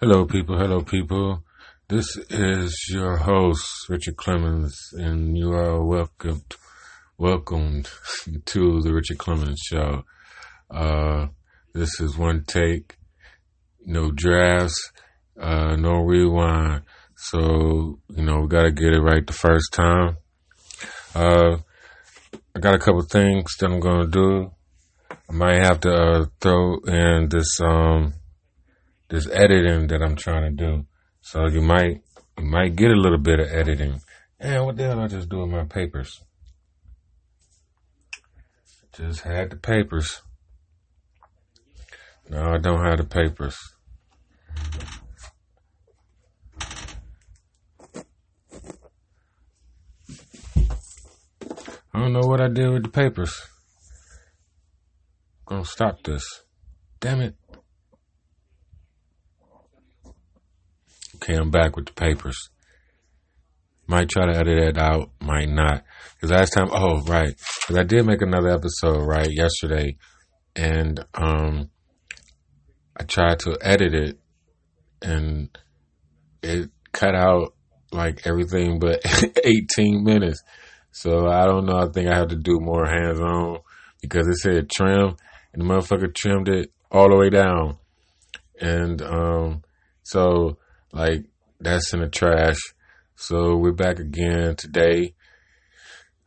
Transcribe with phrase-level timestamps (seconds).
[0.00, 0.58] Hello, people.
[0.58, 1.44] Hello, people.
[1.88, 6.56] This is your host, Richard Clemons, and you are welcomed,
[7.16, 7.88] welcomed
[8.46, 10.04] to the Richard Clemons Show.
[10.68, 11.28] Uh,
[11.74, 12.96] this is one take,
[13.86, 14.90] no drafts,
[15.40, 16.82] uh, no rewind.
[17.16, 20.16] So, you know, we gotta get it right the first time.
[21.14, 21.58] Uh,
[22.52, 24.50] I got a couple things that I'm gonna do.
[25.10, 28.14] I might have to, uh, throw in this, um,
[29.14, 30.86] this editing that I'm trying to do.
[31.20, 32.02] So you might
[32.36, 34.00] you might get a little bit of editing.
[34.40, 36.20] And what the hell I just do with my papers?
[38.92, 40.20] Just had the papers.
[42.28, 43.56] No, I don't have the papers.
[51.92, 53.32] I don't know what I did with the papers.
[55.46, 56.24] I'm gonna stop this.
[56.98, 57.36] Damn it.
[61.24, 62.50] Okay, I'm back with the papers.
[63.86, 65.82] Might try to edit that out, might not.
[66.14, 67.34] Because last time, oh, right.
[67.62, 69.96] Because I did make another episode, right, yesterday.
[70.54, 71.70] And um,
[72.94, 74.18] I tried to edit it,
[75.00, 75.48] and
[76.42, 77.54] it cut out
[77.90, 79.00] like everything but
[79.44, 80.42] 18 minutes.
[80.90, 81.78] So I don't know.
[81.78, 83.60] I think I have to do more hands on
[84.02, 85.16] because it said trim,
[85.54, 87.78] and the motherfucker trimmed it all the way down.
[88.60, 89.62] And um,
[90.02, 90.58] so
[90.94, 91.24] like
[91.60, 92.56] that's in the trash.
[93.16, 95.14] So we're back again today.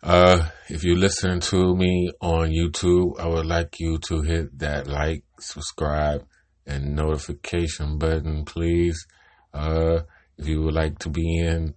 [0.03, 4.88] Uh, if you're listening to me on YouTube, I would like you to hit that
[4.88, 6.25] like, subscribe,
[6.65, 9.07] and notification button, please.
[9.53, 10.01] Uh,
[10.38, 11.73] if you would like to be in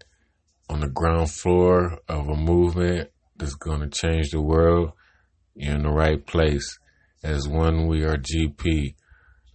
[0.68, 4.92] on the ground floor of a movement that's going to change the world,
[5.54, 6.78] you're in the right place.
[7.22, 8.94] As one, we are GP.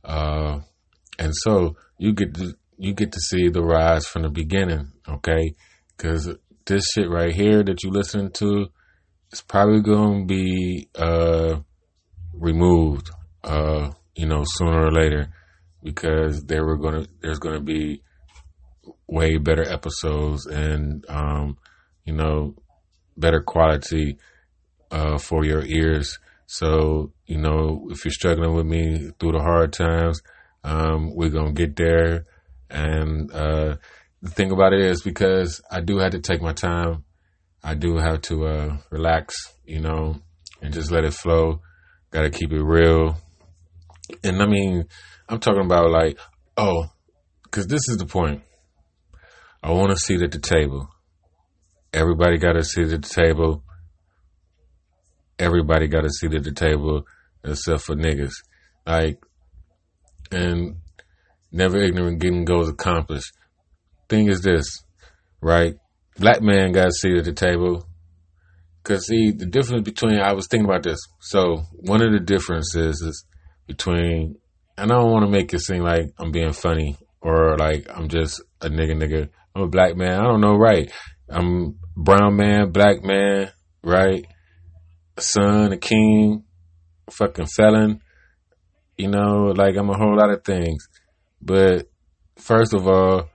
[0.06, 0.60] Uh,
[1.20, 2.34] and so you get
[2.78, 5.56] you get to see the rise from the beginning, okay?
[5.96, 6.30] Because
[6.66, 8.68] this shit right here that you listen to
[9.32, 11.60] is probably going to be uh,
[12.34, 13.10] removed,
[13.44, 15.30] uh, you know, sooner or later,
[15.84, 18.02] because there were to there's going to be
[19.08, 21.58] way better episodes and um,
[22.06, 22.56] you know
[23.18, 24.18] better quality
[24.92, 26.20] uh, for your ears.
[26.48, 30.22] So you know, if you're struggling with me through the hard times,
[30.64, 32.26] um, we're gonna get there
[32.70, 33.76] and uh,
[34.22, 37.04] the thing about it is because I do have to take my time,
[37.64, 40.22] I do have to uh, relax, you know,
[40.62, 41.62] and just let it flow.
[42.12, 43.18] Got to keep it real.
[44.24, 44.86] And I mean,
[45.28, 46.20] I'm talking about like,
[46.58, 46.92] oh,
[47.44, 48.44] because this is the point.
[49.64, 50.90] I want to sit at the table.
[51.92, 53.64] Everybody got to sit at the table.
[55.40, 57.06] Everybody got to sit at the table
[57.44, 58.34] except for niggas.
[58.86, 59.24] Like,
[60.32, 60.78] and
[61.52, 63.32] Never ignorant, getting goals accomplished.
[64.10, 64.84] Thing is this,
[65.42, 65.76] right?
[66.18, 67.88] Black man got a seat at the table.
[68.84, 71.00] Cause see, the difference between, I was thinking about this.
[71.20, 73.26] So one of the differences is
[73.68, 74.36] between,
[74.78, 78.08] and I don't want to make it seem like I'm being funny or like I'm
[78.08, 79.30] just a nigga nigga.
[79.56, 80.20] I'm a black man.
[80.20, 80.92] I don't know, right?
[81.28, 83.52] I'm brown man, black man,
[83.84, 84.26] right?
[85.18, 86.44] A son, a king,
[87.08, 88.02] a fucking felon.
[88.98, 90.88] You know, like I'm a whole lot of things.
[91.46, 91.92] But
[92.38, 93.30] first of all,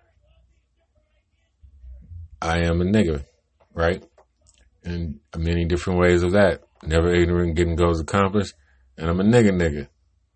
[2.42, 3.24] I am a nigga,
[3.72, 4.02] right?
[4.82, 6.64] And many different ways of that.
[6.82, 8.54] Never ignorant, getting goals accomplished.
[8.98, 9.88] And I'm a nigga, nigga,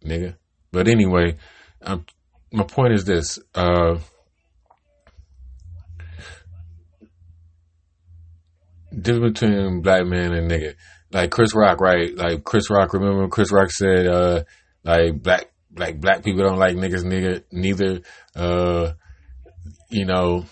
[0.04, 0.36] nigga.
[0.70, 1.36] But anyway,
[1.82, 2.06] I'm,
[2.52, 3.40] my point is this.
[3.54, 3.98] Uh,
[9.00, 10.74] difference between black man and nigga.
[11.10, 12.14] Like Chris Rock, right?
[12.14, 14.44] Like Chris Rock, remember Chris Rock said, uh,
[14.84, 18.00] like black like black people don't like niggas nigga neither
[18.36, 18.92] uh
[19.90, 20.44] you know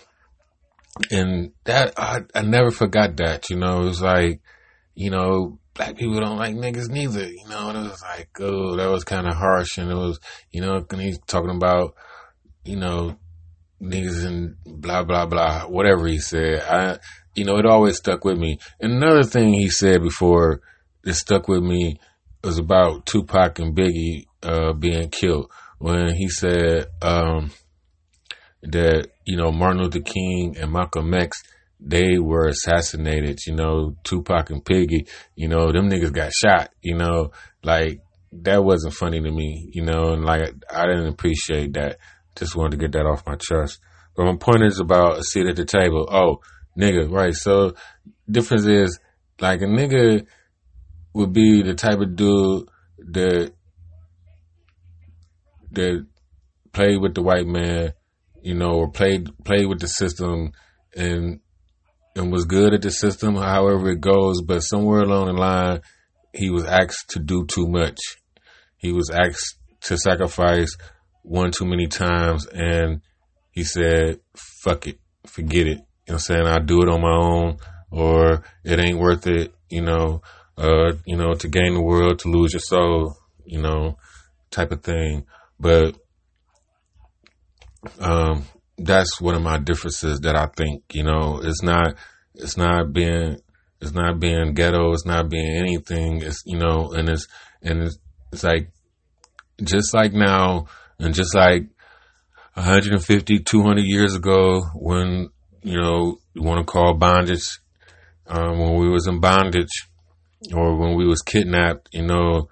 [1.09, 4.41] and that I, I never forgot that you know it was like
[4.95, 8.75] you know black people don't like niggas neither you know and it was like oh
[8.75, 10.19] that was kind of harsh and it was
[10.51, 11.95] you know and he's talking about
[12.63, 13.17] you know
[13.83, 16.61] niggas and blah blah blah whatever he said.
[16.61, 16.99] I
[17.35, 18.59] you know it always stuck with me.
[18.79, 20.61] And another thing he said before
[21.03, 21.99] that stuck with me
[22.43, 27.51] was about tupac and biggie uh, being killed when he said um,
[28.61, 31.43] that you know Martin Luther King and Malcolm X
[31.85, 33.39] they were assassinated.
[33.45, 35.09] You know Tupac and Biggie.
[35.35, 36.71] You know them niggas got shot.
[36.81, 37.31] You know
[37.63, 37.99] like
[38.31, 39.69] that wasn't funny to me.
[39.73, 41.97] You know and like I didn't appreciate that.
[42.35, 43.79] Just wanted to get that off my chest.
[44.15, 46.07] But my point is about a seat at the table.
[46.09, 46.41] Oh,
[46.79, 47.33] nigga, right?
[47.33, 47.73] So
[48.29, 48.99] difference is
[49.39, 50.25] like a nigga
[51.13, 52.67] would be the type of dude
[52.97, 53.53] that
[55.73, 56.05] that
[56.71, 57.93] played with the white man
[58.43, 60.51] you know, or played played with the system
[60.95, 61.39] and
[62.15, 64.41] and was good at the system, however it goes.
[64.41, 65.81] But somewhere along the line,
[66.33, 67.97] he was asked to do too much.
[68.77, 70.75] He was asked to sacrifice
[71.23, 73.01] one too many times, and
[73.49, 77.15] he said, "Fuck it, forget it." You know, I'm saying I'll do it on my
[77.15, 77.57] own,
[77.91, 79.53] or it ain't worth it.
[79.69, 80.21] You know,
[80.57, 83.17] uh, you know, to gain the world, to lose your soul.
[83.45, 83.97] You know,
[84.51, 85.25] type of thing.
[85.63, 85.95] But
[87.99, 88.45] um,
[88.77, 91.95] that's one of my differences that I think, you know, it's not,
[92.35, 93.37] it's not being,
[93.79, 94.91] it's not being ghetto.
[94.91, 96.21] It's not being anything.
[96.21, 97.27] It's, you know, and it's,
[97.61, 97.97] and it's,
[98.33, 98.71] it's like,
[99.63, 100.67] just like now
[100.99, 101.67] and just like
[102.55, 105.29] 150, 200 years ago when,
[105.61, 107.59] you know, you want to call bondage,
[108.27, 109.87] um, when we was in bondage
[110.53, 112.49] or when we was kidnapped, you know,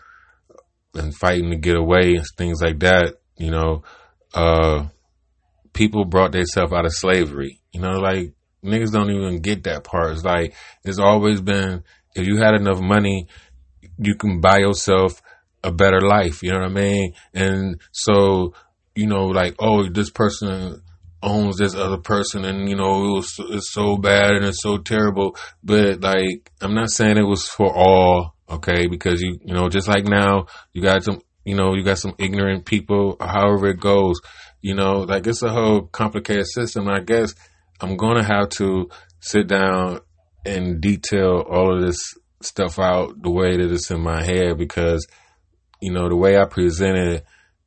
[0.93, 3.83] and fighting to get away and things like that, you know,
[4.33, 4.85] uh,
[5.73, 7.59] people brought themselves out of slavery.
[7.71, 8.33] You know, like
[8.63, 10.13] niggas don't even get that part.
[10.13, 10.53] It's like
[10.83, 11.83] it's always been
[12.15, 13.27] if you had enough money,
[13.97, 15.21] you can buy yourself
[15.63, 16.43] a better life.
[16.43, 17.13] You know what I mean?
[17.33, 18.53] And so
[18.95, 20.81] you know, like oh, this person
[21.23, 24.77] owns this other person, and you know it was it's so bad and it's so
[24.77, 25.35] terrible.
[25.63, 28.35] But like, I'm not saying it was for all.
[28.51, 32.00] Okay, because you you know just like now you got some you know you got
[32.00, 33.15] some ignorant people.
[33.19, 34.19] However it goes,
[34.62, 36.88] you know, like it's a whole complicated system.
[36.88, 37.33] I guess
[37.80, 38.89] I'm going to have to
[39.19, 40.01] sit down
[40.45, 42.00] and detail all of this
[42.42, 45.06] stuff out the way that it's in my head because,
[45.81, 47.25] you know, the way I present it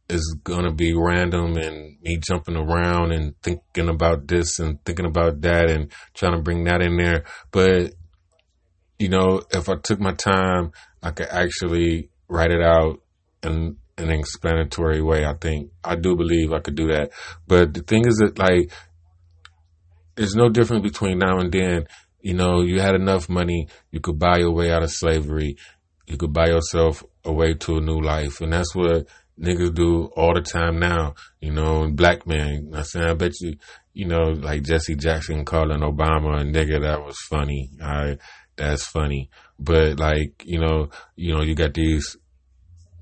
[0.08, 5.06] is going to be random and me jumping around and thinking about this and thinking
[5.06, 7.24] about that and trying to bring that in there.
[7.50, 7.92] But,
[9.04, 10.72] you know, if I took my time,
[11.02, 13.02] I could actually write it out
[13.42, 15.26] in an explanatory way.
[15.26, 17.10] I think I do believe I could do that.
[17.46, 18.72] But the thing is that like,
[20.14, 21.84] there's no difference between now and then.
[22.22, 25.58] You know, you had enough money, you could buy your way out of slavery.
[26.06, 29.06] You could buy yourself a way to a new life, and that's what
[29.38, 31.14] niggas do all the time now.
[31.42, 32.72] You know, black men.
[32.74, 33.56] I said, I bet you,
[33.92, 36.80] you know, like Jesse Jackson calling Obama a nigga.
[36.80, 37.68] That was funny.
[37.82, 38.16] I,
[38.56, 39.30] that's funny.
[39.58, 42.16] But like, you know, you know, you got these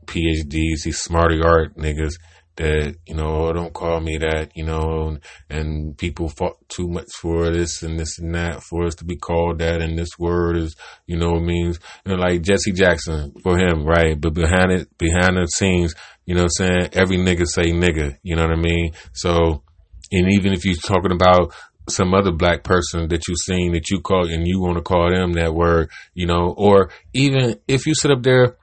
[0.06, 2.14] PhDs, these smarty art niggas
[2.56, 6.86] that, you know, oh, don't call me that, you know, and and people fought too
[6.86, 10.18] much for this and this and that for us to be called that and this
[10.18, 10.76] word is,
[11.06, 14.20] you know, means, you know, like Jesse Jackson for him, right?
[14.20, 15.94] But behind it, behind the scenes,
[16.26, 16.88] you know what I'm saying?
[16.92, 18.92] Every nigga say nigga, you know what I mean?
[19.12, 19.62] So,
[20.10, 21.54] and even if you're talking about
[21.88, 25.10] some other black person that you've seen that you call and you want to call
[25.10, 28.56] them that word, you know, or even if you sit up there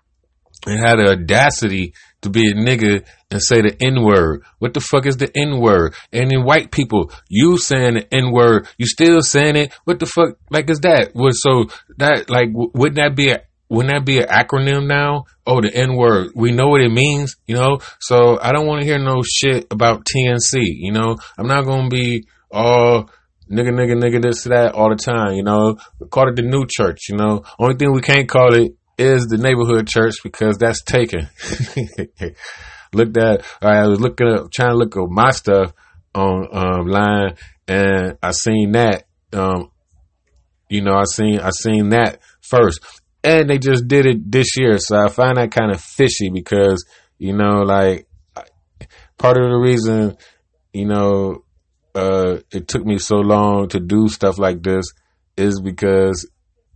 [0.66, 4.44] and had the audacity to be a nigga and say the N word.
[4.60, 5.96] What the fuck is the N word?
[6.12, 9.74] And then white people, you saying the N word, you still saying it.
[9.86, 10.38] What the fuck?
[10.50, 11.16] Like is that?
[11.16, 11.66] Was so
[11.98, 15.26] that like wouldn't that be a wouldn't that be an acronym now?
[15.46, 16.32] Oh, the N word.
[16.36, 17.80] We know what it means, you know.
[18.00, 20.56] So I don't want to hear no shit about TNC.
[20.56, 23.10] You know, I'm not gonna be all
[23.50, 25.34] nigga, nigga, nigga, this, that all the time.
[25.34, 27.10] You know, We call it the new church.
[27.10, 31.28] You know, only thing we can't call it is the neighborhood church because that's taken.
[32.94, 35.74] Looked at, I was looking up, trying to look up my stuff
[36.16, 37.36] on um, line,
[37.68, 39.04] and I seen that.
[39.32, 39.70] Um,
[40.70, 42.80] you know, I seen I seen that first,
[43.24, 46.84] and they just did it this year, so I find that kind of fishy because
[47.20, 48.08] you know, like
[49.20, 50.18] part of the reason,
[50.74, 51.44] you know,
[51.96, 54.86] uh, it took me so long to do stuff like this
[55.38, 56.30] is because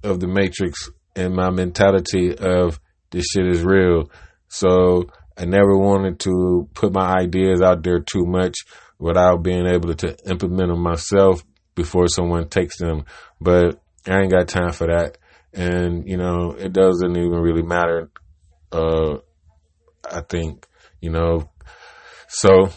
[0.04, 2.80] of the Matrix and my mentality of
[3.12, 4.10] this shit is real.
[4.48, 5.06] So
[5.38, 8.56] I never wanted to put my ideas out there too much
[9.00, 11.44] without being able to implement them myself
[11.76, 13.06] before someone takes them.
[13.40, 15.18] But I ain't got time for that.
[15.54, 18.10] And, you know, it doesn't even really matter.
[18.72, 19.18] Uh,
[20.10, 20.68] I think,
[21.00, 21.50] you know,
[22.28, 22.70] so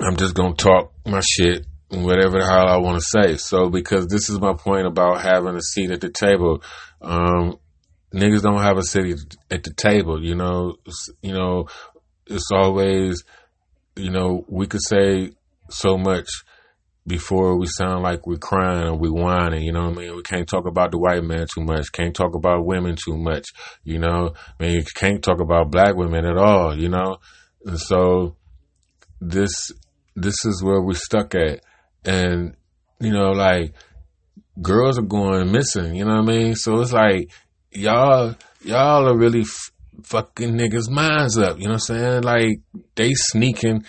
[0.00, 3.36] I'm just to talk my shit whatever the hell I want to say.
[3.36, 6.62] So, because this is my point about having a seat at the table.
[7.00, 7.58] Um,
[8.14, 9.18] niggas don't have a seat
[9.50, 10.76] at the table, you know,
[11.22, 11.68] you know,
[12.26, 13.24] it's always,
[13.96, 15.32] you know, we could say
[15.70, 16.28] so much
[17.06, 20.16] before we sound like we're crying or we whining, you know what I mean?
[20.16, 23.46] We can't talk about the white man too much, can't talk about women too much,
[23.82, 24.34] you know?
[24.60, 27.18] I mean, you can't talk about black women at all, you know?
[27.64, 28.36] And so
[29.20, 29.72] this,
[30.22, 31.60] this is where we're stuck at.
[32.04, 32.56] And,
[33.00, 33.74] you know, like,
[34.60, 36.54] girls are going missing, you know what I mean?
[36.54, 37.30] So it's like,
[37.70, 39.72] y'all, y'all are really f-
[40.04, 42.22] fucking niggas' minds up, you know what I'm saying?
[42.22, 42.60] Like,
[42.94, 43.84] they sneaking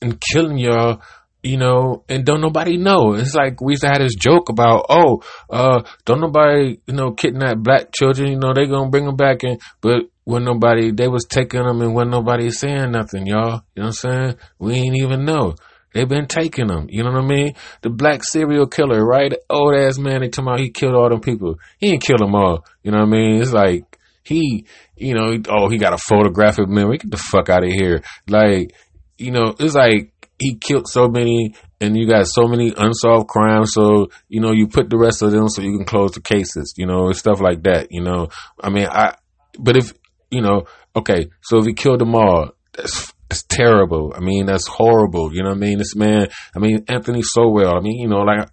[0.00, 1.00] and killing y'all
[1.44, 3.12] you know, and don't nobody know.
[3.12, 7.12] It's like we used to have this joke about, oh, uh, don't nobody, you know,
[7.12, 8.32] kidnap black children.
[8.32, 11.80] You know, they gonna bring them back in, but when nobody, they was taking them
[11.80, 13.62] and when nobody saying nothing, y'all.
[13.74, 14.36] You know what I'm saying?
[14.58, 15.54] We ain't even know.
[15.92, 16.86] They've been taking them.
[16.88, 17.54] You know what I mean?
[17.82, 19.32] The black serial killer, right?
[19.48, 21.56] Old ass man, they talking about he killed all them people.
[21.78, 22.64] He ain't kill them all.
[22.82, 23.40] You know what I mean?
[23.40, 24.66] It's like he,
[24.96, 26.98] you know, oh, he got a photographic memory.
[26.98, 28.02] Get the fuck out of here.
[28.28, 28.74] Like,
[29.18, 33.72] you know, it's like he killed so many and you got so many unsolved crimes.
[33.72, 36.74] So, you know, you put the rest of them so you can close the cases,
[36.76, 38.30] you know, stuff like that, you know.
[38.60, 39.14] I mean, I,
[39.58, 39.92] but if,
[40.30, 40.64] you know,
[40.96, 44.12] okay, so if he killed them all, that's, that's terrible.
[44.16, 45.34] I mean, that's horrible.
[45.34, 45.78] You know what I mean?
[45.78, 47.76] This man, I mean, Anthony Sowell.
[47.76, 48.48] I mean, you know, like,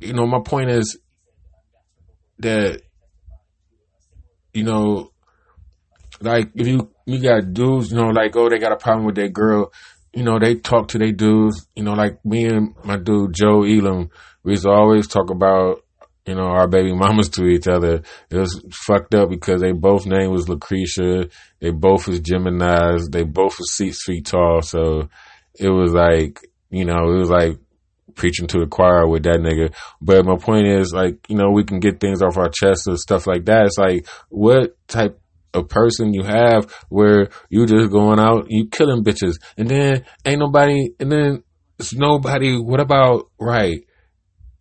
[0.00, 0.98] you know, my point is
[2.38, 2.80] that,
[4.52, 5.10] you know,
[6.20, 9.14] like if you you got dudes, you know, like oh they got a problem with
[9.14, 9.72] their girl,
[10.12, 13.62] you know, they talk to their dudes, you know, like me and my dude Joe
[13.62, 14.10] Elam,
[14.42, 15.82] we used to always talk about,
[16.26, 18.02] you know, our baby mamas to each other.
[18.30, 21.28] It was fucked up because they both name was Lucretia,
[21.60, 25.08] they both was Gemini's, they both was six feet tall, so
[25.58, 27.58] it was like, you know, it was like
[28.14, 29.74] preaching to the choir with that nigga.
[30.00, 32.98] But my point is, like, you know, we can get things off our chest and
[32.98, 33.66] stuff like that.
[33.66, 35.20] It's like, what type
[35.52, 40.38] a person you have where you just going out, you killing bitches, and then ain't
[40.38, 41.42] nobody, and then
[41.78, 42.56] it's nobody.
[42.56, 43.84] What about right?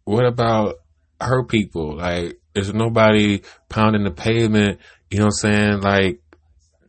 [0.06, 0.79] What about
[1.22, 1.98] her people?
[1.98, 4.80] Like, there's nobody pounding the pavement?
[5.10, 5.82] You know what I'm saying?
[5.82, 6.22] Like,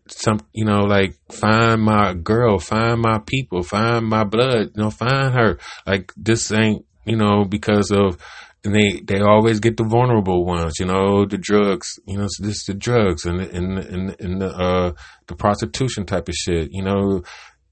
[0.08, 4.90] some, you know, like find my girl, find my people, find my blood, you know,
[4.90, 5.58] find her.
[5.86, 8.18] Like, this ain't, you know, because of
[8.64, 12.38] and they they always get the vulnerable ones, you know, the drugs, you know, it's
[12.38, 14.92] just the drugs and and and, and the uh
[15.28, 17.22] the prostitution type of shit, you know,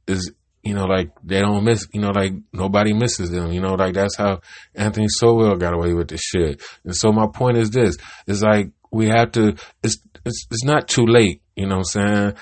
[0.06, 3.74] is you know like they don't miss, you know, like nobody misses them, you know,
[3.74, 4.40] like that's how
[4.74, 6.62] Anthony Sowell got away with this shit.
[6.84, 7.96] And so my point is this:
[8.26, 9.54] is like we have to.
[9.82, 12.34] It's it's it's not too late, you know what I'm saying,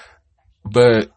[0.65, 1.11] but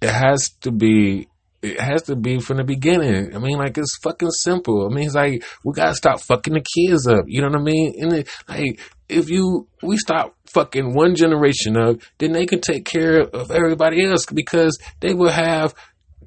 [0.00, 1.28] it has to be
[1.62, 3.34] it has to be from the beginning.
[3.34, 4.86] I mean, like it's fucking simple.
[4.86, 7.24] I mean, it's like we gotta stop fucking the kids up.
[7.28, 7.94] You know what I mean?
[8.00, 12.84] And it, like, if you we stop fucking one generation up, then they can take
[12.84, 15.74] care of everybody else because they will have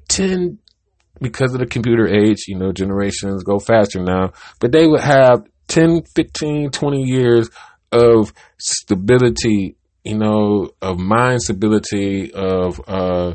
[0.08, 0.58] ten.
[1.18, 5.46] Because of the computer age, you know, generations go faster now, but they would have
[5.68, 7.48] 10, 15, 20 years
[7.90, 13.34] of stability, you know, of mind stability, of, uh,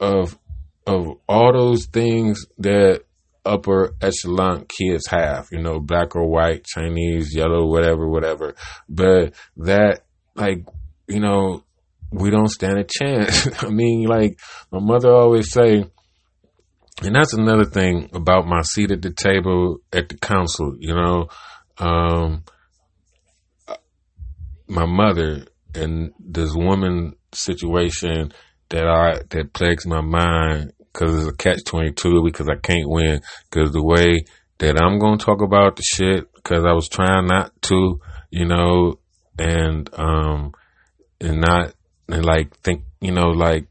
[0.00, 0.36] of
[0.86, 3.02] of all those things that
[3.44, 8.54] upper echelon kids have, you know, black or white, Chinese, yellow, whatever, whatever.
[8.88, 10.02] But that,
[10.34, 10.66] like,
[11.08, 11.64] you know,
[12.10, 13.48] we don't stand a chance.
[13.62, 14.38] I mean, like,
[14.70, 15.84] my mother always say,
[17.02, 21.28] and that's another thing about my seat at the table at the council, you know,
[21.78, 22.44] um,
[24.68, 28.32] my mother and this woman situation
[28.72, 32.88] that I that plagues my mind because it's a catch twenty two because I can't
[32.88, 33.20] win.
[33.48, 34.24] Because the way
[34.58, 38.00] that I'm gonna talk about the shit because I was trying not to,
[38.30, 38.98] you know,
[39.38, 40.52] and um
[41.20, 41.74] and not
[42.08, 43.66] and like think you know like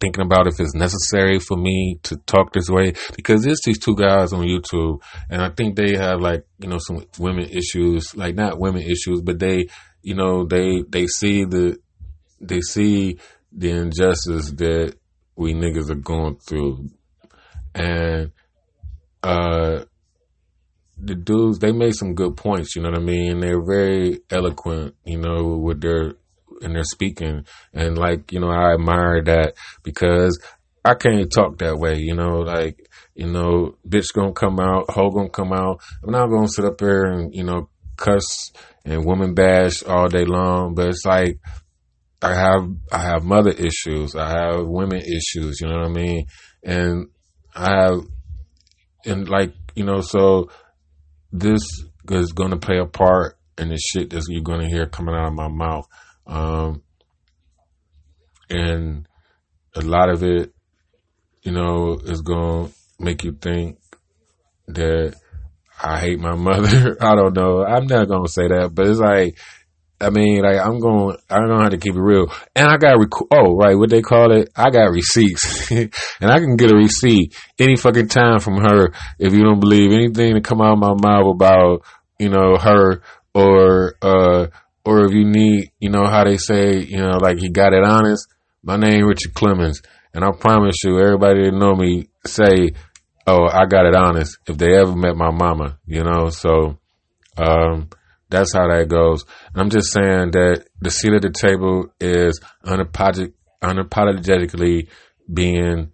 [0.00, 2.94] thinking about if it's necessary for me to talk this way.
[3.14, 6.78] Because there's these two guys on YouTube and I think they have like you know
[6.78, 9.66] some women issues like not women issues but they
[10.02, 11.78] you know they they see the
[12.40, 13.18] they see
[13.56, 14.94] the injustice that
[15.36, 16.88] we niggas are going through.
[17.74, 18.32] And
[19.22, 19.84] uh
[20.98, 23.40] the dudes they made some good points, you know what I mean?
[23.40, 26.14] They're very eloquent, you know, with their
[26.60, 27.44] and their speaking.
[27.72, 30.38] And like, you know, I admire that because
[30.84, 35.10] I can't talk that way, you know, like, you know, bitch gonna come out, hoe
[35.10, 35.80] gonna come out.
[36.02, 38.52] I'm not gonna sit up here and, you know, cuss
[38.84, 41.38] and woman bash all day long, but it's like
[42.22, 44.14] I have I have mother issues.
[44.14, 45.60] I have women issues.
[45.60, 46.26] You know what I mean?
[46.62, 47.08] And
[47.54, 48.00] I have
[49.04, 50.50] and like you know, so
[51.32, 51.62] this
[52.10, 55.14] is going to play a part in the shit that you're going to hear coming
[55.14, 55.86] out of my mouth.
[56.26, 56.82] Um,
[58.50, 59.06] and
[59.74, 60.52] a lot of it,
[61.42, 63.78] you know, is going to make you think
[64.68, 65.14] that
[65.82, 66.96] I hate my mother.
[67.00, 67.64] I don't know.
[67.64, 69.38] I'm not going to say that, but it's like
[70.02, 72.26] I mean, like I'm going, I'm gonna have to keep it real.
[72.56, 74.50] And I got, rec- oh, right, what they call it?
[74.56, 75.90] I got receipts, and
[76.20, 80.34] I can get a receipt any fucking time from her if you don't believe anything
[80.34, 81.84] to come out of my mouth about,
[82.18, 83.02] you know, her
[83.34, 84.46] or, uh,
[84.84, 87.84] or if you need, you know, how they say, you know, like he got it
[87.84, 88.26] honest.
[88.64, 89.82] My name Richard Clemons,
[90.14, 92.72] And I promise you, everybody that know me say,
[93.26, 96.78] "Oh, I got it honest." If they ever met my mama, you know, so
[97.36, 97.88] um,
[98.32, 99.24] that's how that goes.
[99.54, 104.88] I'm just saying that the seat at the table is unapolog- unapologetically
[105.32, 105.92] being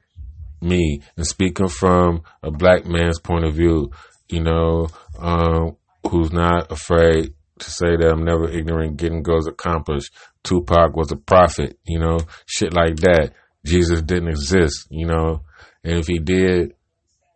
[0.60, 3.90] me and speaking from a black man's point of view,
[4.28, 5.76] you know, um,
[6.08, 10.12] who's not afraid to say that I'm never ignorant, getting goals accomplished.
[10.44, 13.32] Tupac was a prophet, you know, shit like that.
[13.64, 15.42] Jesus didn't exist, you know,
[15.84, 16.74] and if he did,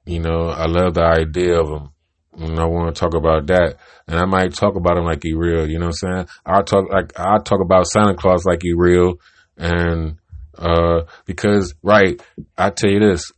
[0.06, 1.91] you know, I love the idea of him.
[2.38, 3.76] And I want to talk about that.
[4.06, 6.28] And I might talk about him like he real, you know what I'm saying?
[6.46, 9.14] I'll talk like I'll talk about Santa Claus like he real
[9.56, 10.18] and
[10.58, 12.20] uh because right,
[12.56, 13.32] I tell you this,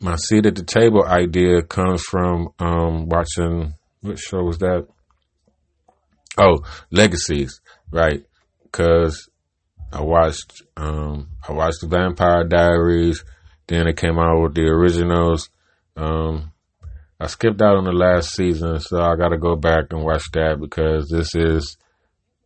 [0.00, 4.86] my seat at the table idea comes from um watching what show was that?
[6.36, 7.60] Oh, Legacies,
[7.90, 8.24] right?
[8.64, 9.28] Because
[9.92, 13.24] I watched um I watched the Vampire Diaries,
[13.68, 15.50] then it came out with the originals.
[15.96, 16.50] Um
[17.20, 20.24] I skipped out on the last season, so I got to go back and watch
[20.32, 21.76] that because this is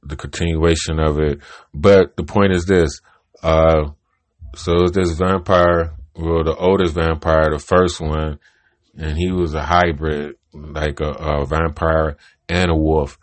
[0.03, 1.41] the continuation of it.
[1.73, 3.01] But the point is this:
[3.43, 3.91] uh,
[4.55, 8.39] so this vampire, well, the oldest vampire, the first one,
[8.97, 12.17] and he was a hybrid, like a, a vampire
[12.49, 13.19] and a wolf.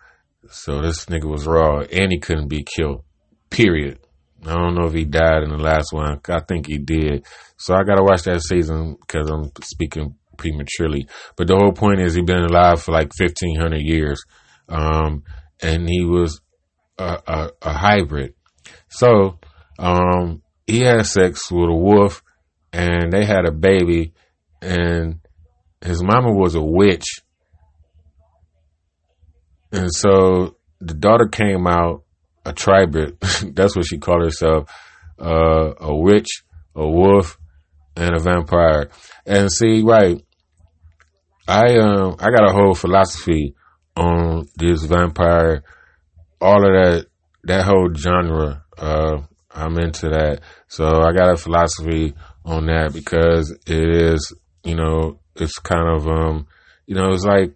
[0.49, 3.03] So this nigga was raw, and he couldn't be killed.
[3.49, 3.99] Period.
[4.45, 6.19] I don't know if he died in the last one.
[6.29, 7.25] I think he did.
[7.57, 11.07] So I gotta watch that season because I'm speaking prematurely.
[11.35, 14.23] But the whole point is he's been alive for like 1500 years.
[14.67, 15.23] Um,
[15.61, 16.41] and he was
[16.97, 18.33] a, a, a hybrid.
[18.89, 19.39] So,
[19.77, 22.23] um, he had sex with a wolf
[22.73, 24.13] and they had a baby
[24.61, 25.19] and
[25.81, 27.05] his mama was a witch.
[29.71, 32.03] And so the daughter came out
[32.45, 33.19] a tribrid.
[33.55, 34.69] That's what she called herself.
[35.19, 36.43] Uh, a witch,
[36.75, 37.37] a wolf,
[37.95, 38.89] and a vampire.
[39.25, 40.21] And see, right,
[41.47, 43.55] I um I got a whole philosophy
[43.95, 45.63] on this vampire,
[46.41, 47.07] all of that
[47.43, 48.63] that whole genre.
[48.77, 54.75] Uh, I'm into that, so I got a philosophy on that because it is, you
[54.75, 56.47] know, it's kind of um,
[56.87, 57.53] you know, it's like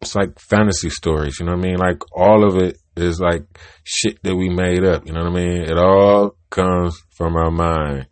[0.00, 1.40] it's like fantasy stories.
[1.40, 1.76] You know what I mean?
[1.78, 3.42] Like all of it is like
[3.84, 5.06] shit that we made up.
[5.06, 5.62] You know what I mean?
[5.62, 8.06] It all comes from our mind,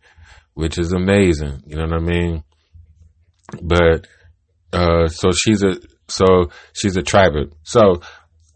[0.53, 1.63] which is amazing.
[1.65, 2.43] You know what I mean?
[3.61, 4.07] But
[4.73, 5.77] uh, so she's a
[6.07, 7.51] so she's a tribrid.
[7.63, 8.01] So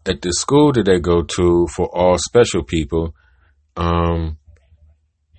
[0.06, 3.14] at the school that they go to for all special people,
[3.76, 4.38] um,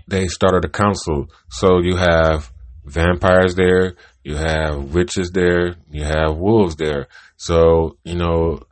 [0.07, 1.29] they started a council.
[1.49, 2.51] So you have
[2.85, 7.07] vampires there, you have witches there, you have wolves there.
[7.37, 8.63] So you know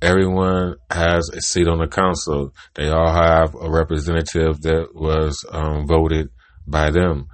[0.00, 2.52] everyone has a seat on the council.
[2.74, 6.30] They all have a representative that was um, voted
[6.66, 7.28] by them.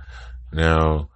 [0.53, 1.09] Now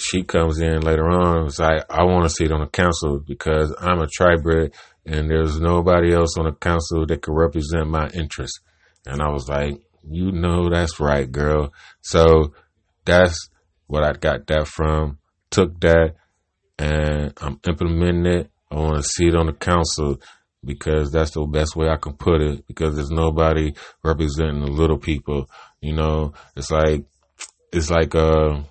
[0.00, 1.46] she comes in later on.
[1.46, 4.74] It's like, I want to sit on the council because I'm a tribrid
[5.06, 8.60] and there's nobody else on the council that could represent my interests.
[9.06, 11.72] And I was like, you know, that's right, girl.
[12.00, 12.54] So
[13.04, 13.50] that's
[13.86, 15.18] what I got that from.
[15.50, 16.14] Took that
[16.78, 18.50] and I'm implementing it.
[18.70, 20.20] I want to see it on the council
[20.64, 23.72] because that's the best way I can put it because there's nobody
[24.04, 25.50] representing the little people.
[25.80, 27.04] You know, it's like,
[27.72, 28.62] it's like, uh,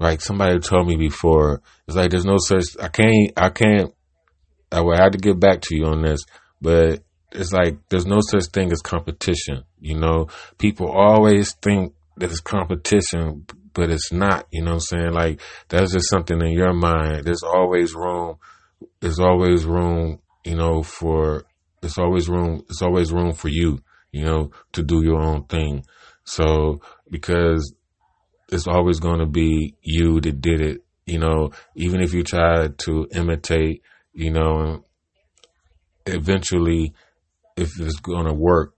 [0.00, 2.64] like somebody told me before, it's like there's no such.
[2.80, 3.32] I can't.
[3.36, 3.92] I can't.
[4.72, 6.20] I would have to get back to you on this,
[6.60, 9.64] but it's like there's no such thing as competition.
[9.78, 14.46] You know, people always think that it's competition, but it's not.
[14.50, 15.12] You know what I'm saying?
[15.12, 17.26] Like that's just something in your mind.
[17.26, 18.36] There's always room.
[19.00, 20.20] There's always room.
[20.44, 21.44] You know, for
[21.82, 22.64] there's always room.
[22.68, 23.82] There's always room for you.
[24.12, 25.84] You know, to do your own thing.
[26.24, 27.74] So because
[28.50, 30.82] it's always going to be you that did it.
[31.06, 33.82] You know, even if you try to imitate,
[34.12, 34.84] you know,
[36.06, 36.94] eventually,
[37.56, 38.74] if it's going to work,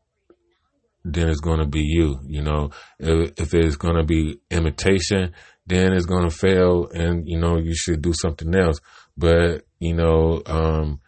[1.04, 2.20] then it's going to be you.
[2.26, 5.32] You know, if, if it's going to be imitation,
[5.66, 8.80] then it's going to fail, and you know you should do something else.
[9.16, 11.00] But you know, um,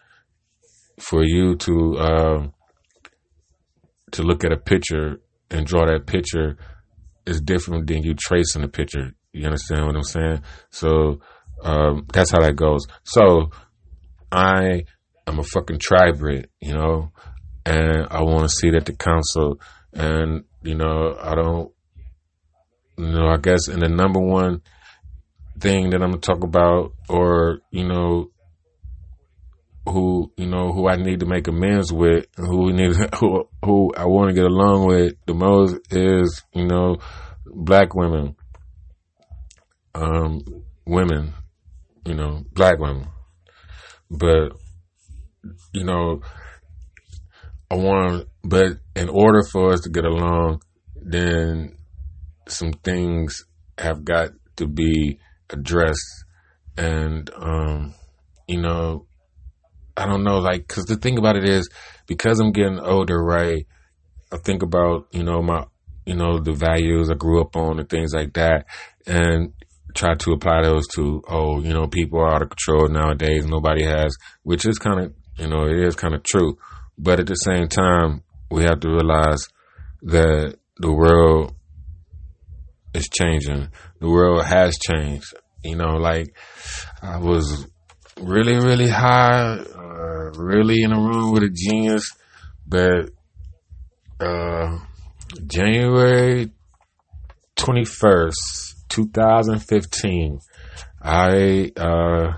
[1.00, 2.54] for you to um,
[4.12, 6.56] to look at a picture and draw that picture
[7.26, 9.14] is different than you tracing the picture.
[9.32, 10.42] You understand what I'm saying?
[10.70, 11.20] So
[11.62, 12.86] um, that's how that goes.
[13.04, 13.50] So
[14.30, 14.84] I
[15.26, 17.10] am a fucking tribrid, you know,
[17.64, 19.60] and I want to see that the council,
[19.92, 21.72] and you know, I don't,
[22.98, 24.62] you know, I guess in the number one
[25.58, 28.30] thing that I'm gonna talk about, or you know,
[29.86, 34.06] who you know who I need to make amends with, who need who who I
[34.06, 36.98] want to get along with the most is you know
[37.46, 38.36] black women,
[39.94, 40.42] um,
[40.86, 41.34] women,
[42.04, 43.08] you know, black women.
[44.10, 44.52] But,
[45.72, 46.20] you know,
[47.70, 50.62] I want, but in order for us to get along,
[50.96, 51.76] then
[52.48, 53.44] some things
[53.78, 55.18] have got to be
[55.50, 56.24] addressed.
[56.76, 57.94] And, um,
[58.46, 59.06] you know,
[59.96, 61.68] I don't know, like, cause the thing about it is,
[62.06, 63.66] because I'm getting older, right?
[64.32, 65.64] I think about, you know, my,
[66.04, 68.66] you know, the values I grew up on and things like that.
[69.06, 69.52] And
[69.94, 73.46] try to apply those to, oh, you know, people are out of control nowadays.
[73.46, 76.58] Nobody has, which is kind of, you know, it is kind of true.
[76.98, 79.48] But at the same time, we have to realize
[80.02, 81.54] that the world
[82.92, 83.68] is changing.
[84.00, 85.32] The world has changed.
[85.62, 86.36] You know, like
[87.00, 87.66] I was
[88.20, 89.64] really, really high,
[90.04, 92.10] uh, really in a room with a genius,
[92.66, 93.10] but
[94.20, 94.78] uh,
[95.46, 96.50] January
[97.56, 100.40] 21st, 2015,
[101.02, 102.32] I uh,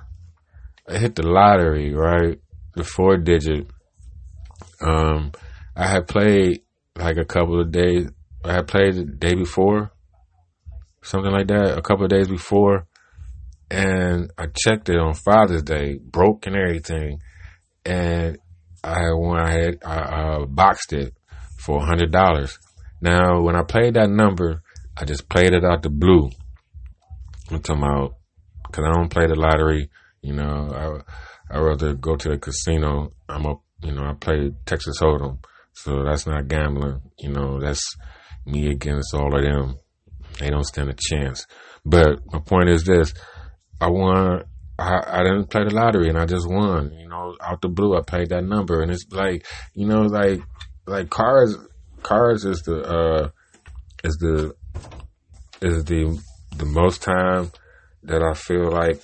[0.88, 2.38] I hit the lottery, right?
[2.74, 3.66] The four digit.
[4.80, 5.32] Um,
[5.74, 6.62] I had played
[6.96, 8.08] like a couple of days.
[8.44, 9.90] I had played the day before,
[11.02, 12.86] something like that, a couple of days before,
[13.70, 17.20] and I checked it on Father's Day, broke and everything,
[17.86, 18.38] and
[18.82, 21.14] I when I had I uh, boxed it
[21.58, 22.58] for a hundred dollars.
[23.00, 24.62] Now, when I played that number,
[24.96, 26.30] I just played it out the blue.
[27.50, 28.16] I'm talking about
[28.66, 29.90] because I don't play the lottery.
[30.22, 31.04] You know,
[31.50, 33.12] I I rather go to the casino.
[33.28, 35.38] I'm a you know I play Texas Hold'em,
[35.72, 37.00] so that's not gambling.
[37.18, 37.96] You know, that's
[38.44, 39.76] me against all of them.
[40.40, 41.46] They don't stand a chance.
[41.84, 43.14] But my point is this:
[43.80, 44.44] I won.
[44.78, 46.92] I, I didn't play the lottery and I just won.
[46.92, 50.40] You know, out the blue, I played that number, and it's like you know, like
[50.86, 51.56] like cars.
[52.02, 53.30] Cars is the uh
[54.04, 54.54] is the
[55.60, 56.22] is the
[56.56, 57.50] the most time
[58.04, 59.02] that I feel like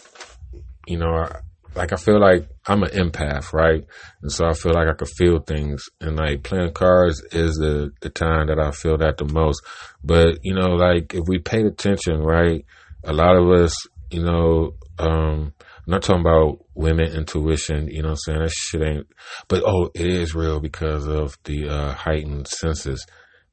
[0.87, 1.41] you know I,
[1.75, 3.85] like I feel like I'm an empath, right?
[4.23, 7.91] And so I feel like I can feel things, and like playing cards is the
[8.01, 9.63] the time that I feel that the most.
[10.05, 12.65] But you know, like if we paid attention, right,
[13.05, 13.75] a lot of us,
[14.11, 18.39] you know, um, I'm not talking about women intuition, you know what I'm saying?
[18.41, 19.07] That shit ain't,
[19.49, 23.05] but oh, it is real because of the uh, heightened senses.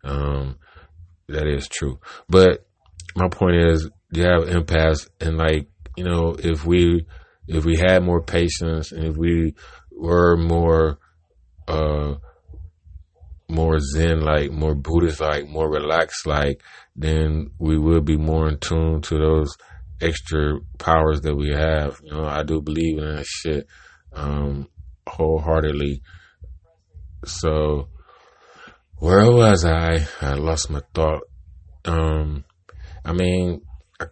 [0.03, 0.57] Um,
[1.27, 1.99] that is true.
[2.27, 2.65] But
[3.15, 7.05] my point is, you have empaths, and like, you know, if we,
[7.47, 9.55] if we had more patience and if we
[9.91, 10.99] were more,
[11.67, 12.15] uh,
[13.49, 16.61] more Zen like, more Buddhist like, more relaxed like,
[16.95, 19.55] then we would be more in tune to those
[20.01, 21.99] extra powers that we have.
[22.03, 23.67] You know, I do believe in that shit
[24.13, 24.67] um,
[25.07, 26.01] wholeheartedly.
[27.25, 27.89] So,
[28.97, 30.05] where was I?
[30.21, 31.23] I lost my thought.
[31.85, 32.45] Um,
[33.03, 33.61] I mean,
[33.99, 34.05] I,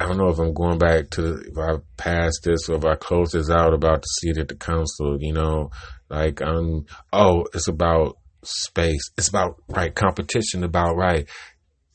[0.00, 3.32] don't know if I'm going back to if I passed this or if I close
[3.32, 5.18] this out about the seat at the council.
[5.20, 5.70] You know,
[6.08, 6.86] like I'm.
[7.12, 9.10] Oh, it's about space.
[9.16, 10.64] It's about right competition.
[10.64, 11.28] About right.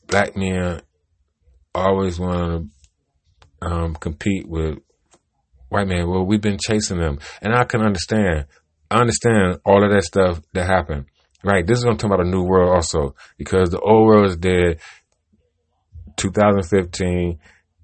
[0.06, 0.80] Black men
[1.74, 2.77] always want to
[3.62, 4.78] um, compete with
[5.68, 6.08] white men.
[6.08, 8.46] Well, we've been chasing them, and I can understand.
[8.90, 11.06] I understand all of that stuff that happened.
[11.44, 11.66] Right.
[11.66, 14.36] This is going to talk about a new world also because the old world is
[14.36, 14.80] dead.
[16.16, 17.38] 2015.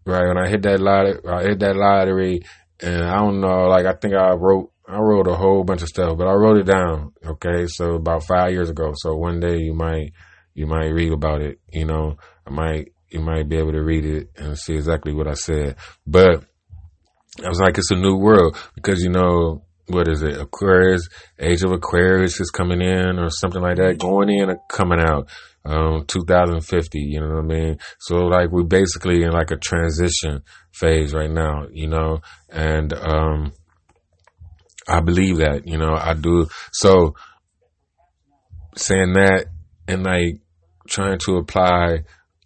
[0.07, 0.27] Right.
[0.27, 2.43] When I hit that lottery, I hit that lottery,
[2.81, 3.69] and I don't know.
[3.69, 4.71] Like I think I wrote.
[4.87, 7.15] I wrote a whole bunch of stuff, but I wrote it down.
[7.25, 8.93] Okay, so about five years ago.
[8.97, 10.13] So one day you might
[10.53, 11.59] you might read about it.
[11.73, 15.29] You know, I might you might be able to read it and see exactly what
[15.29, 15.77] I said.
[16.07, 16.45] But
[17.43, 20.41] I was like, it's a new world because you know what is it?
[20.41, 25.01] Aquarius, Age of Aquarius is coming in or something like that, going in and coming
[25.01, 25.29] out.
[25.67, 27.79] Um, 2050, you know what I mean?
[27.99, 33.53] So like we're basically in like a transition phase right now, you know, and, um,
[34.87, 36.47] I believe that, you know, I do.
[36.73, 37.15] So
[38.77, 39.47] saying that
[39.89, 40.41] and like
[40.87, 42.01] trying to apply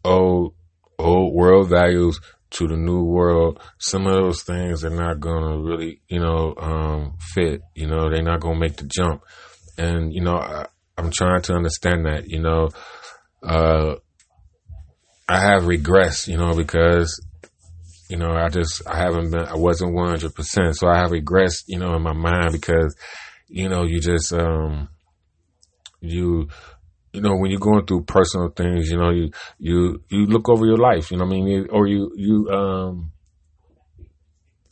[0.05, 0.55] old
[0.99, 6.01] old world values to the new world, some of those things are not gonna really,
[6.09, 7.63] you know, um, fit.
[7.75, 9.23] You know, they're not gonna make the jump.
[9.77, 12.29] And you know, I, am trying to understand that.
[12.29, 12.71] You know,
[13.43, 13.97] uh,
[15.29, 16.27] I have regressed.
[16.27, 17.23] You know, because
[18.09, 20.35] you know, I just I haven't been, I wasn't 100.
[20.35, 21.65] percent So I have regressed.
[21.67, 22.97] You know, in my mind because
[23.49, 24.89] you know, you just um,
[26.01, 26.49] you
[27.13, 30.67] you know, when you're going through personal things, you know, you, you, you look over
[30.67, 31.67] your life, you know I mean?
[31.71, 33.13] Or you, you, um,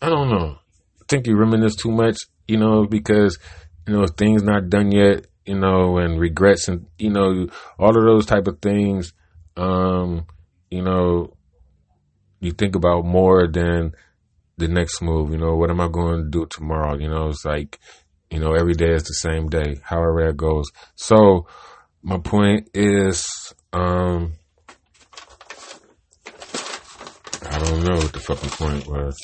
[0.01, 0.59] I don't know,
[1.01, 3.39] I think you reminisce too much, you know, because,
[3.87, 8.05] you know, things not done yet, you know, and regrets and, you know, all of
[8.05, 9.13] those type of things,
[9.57, 10.27] um,
[10.71, 11.37] you know,
[12.41, 13.93] you think about more than
[14.59, 15.31] the next move.
[15.31, 16.97] You know, what am I going to do tomorrow?
[16.99, 17.79] You know, it's like,
[18.31, 20.71] you know, every day is the same day, however that goes.
[20.97, 21.47] So
[22.07, 23.27] my point is,
[23.73, 24.35] um,
[27.43, 29.17] I don't know what the fucking point was.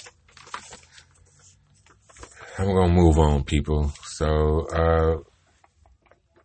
[2.59, 3.93] I'm gonna move on, people.
[4.03, 5.17] So, uh,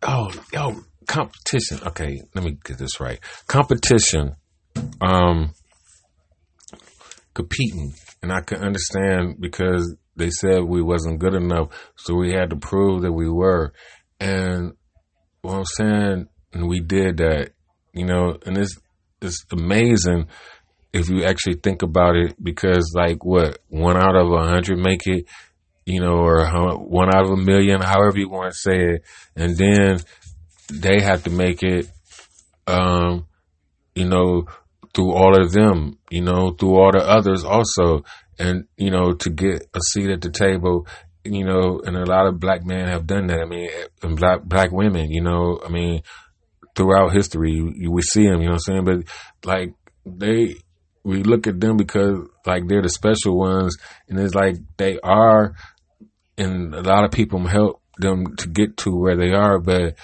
[0.04, 0.76] oh, yo,
[1.08, 1.80] competition.
[1.84, 3.18] Okay, let me get this right.
[3.48, 4.36] Competition,
[5.00, 5.52] um,
[7.34, 12.50] competing, and I can understand because they said we wasn't good enough, so we had
[12.50, 13.72] to prove that we were.
[14.20, 14.74] And
[15.42, 17.52] what I'm saying, and we did that,
[17.92, 18.78] you know, and it's
[19.20, 20.28] it's amazing
[20.92, 25.06] if you actually think about it, because like what one out of a hundred make
[25.06, 25.26] it,
[25.84, 26.46] you know, or
[26.78, 29.04] one out of a million, however you want to say it,
[29.36, 30.00] and then
[30.72, 31.90] they have to make it,
[32.66, 33.26] um,
[33.94, 34.46] you know,
[34.94, 38.04] through all of them, you know, through all the others also,
[38.38, 40.86] and you know, to get a seat at the table,
[41.34, 43.40] you know, and a lot of black men have done that.
[43.40, 43.70] I mean,
[44.02, 46.02] and black black women, you know, I mean,
[46.74, 48.84] throughout history, we see them, you know what I'm saying?
[48.84, 50.56] But like they,
[51.04, 53.76] we look at them because like they're the special ones,
[54.08, 55.54] and it's like they are,
[56.36, 59.96] and a lot of people help them to get to where they are, but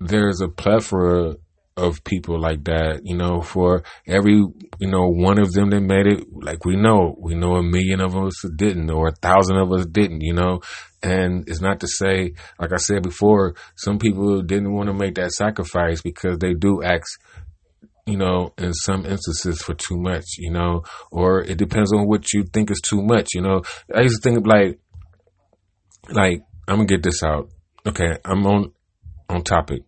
[0.00, 1.36] there's a plethora
[1.78, 6.06] of people like that, you know, for every, you know, one of them that made
[6.06, 9.72] it, like we know, we know a million of us didn't, or a thousand of
[9.72, 10.60] us didn't, you know,
[11.02, 15.14] and it's not to say, like I said before, some people didn't want to make
[15.14, 17.06] that sacrifice because they do ask,
[18.06, 22.32] you know, in some instances for too much, you know, or it depends on what
[22.32, 23.62] you think is too much, you know.
[23.94, 24.80] I used to think like,
[26.10, 27.48] like, I'm gonna get this out.
[27.86, 28.72] Okay, I'm on,
[29.28, 29.82] on topic.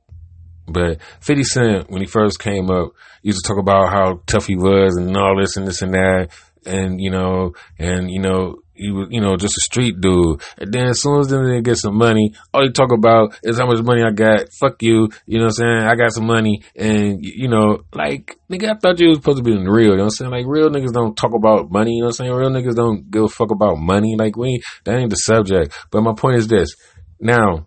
[0.73, 4.57] But 50 Cent, when he first came up, used to talk about how tough he
[4.57, 6.29] was and all this and this and that.
[6.67, 10.43] And, you know, and, you know, he was, you know, just a street dude.
[10.59, 13.59] And then as soon as then they get some money, all he talk about is
[13.59, 14.49] how much money I got.
[14.59, 15.11] Fuck you.
[15.27, 15.83] You know what I'm saying?
[15.87, 16.63] I got some money.
[16.77, 19.91] And, you know, like, nigga, I thought you was supposed to be real.
[19.91, 20.31] You know what I'm saying?
[20.31, 21.93] Like, real niggas don't talk about money.
[21.93, 22.33] You know what I'm saying?
[22.33, 24.17] Real niggas don't give a fuck about money.
[24.19, 25.75] Like, we, that ain't the subject.
[25.91, 26.75] But my point is this.
[27.21, 27.67] Now,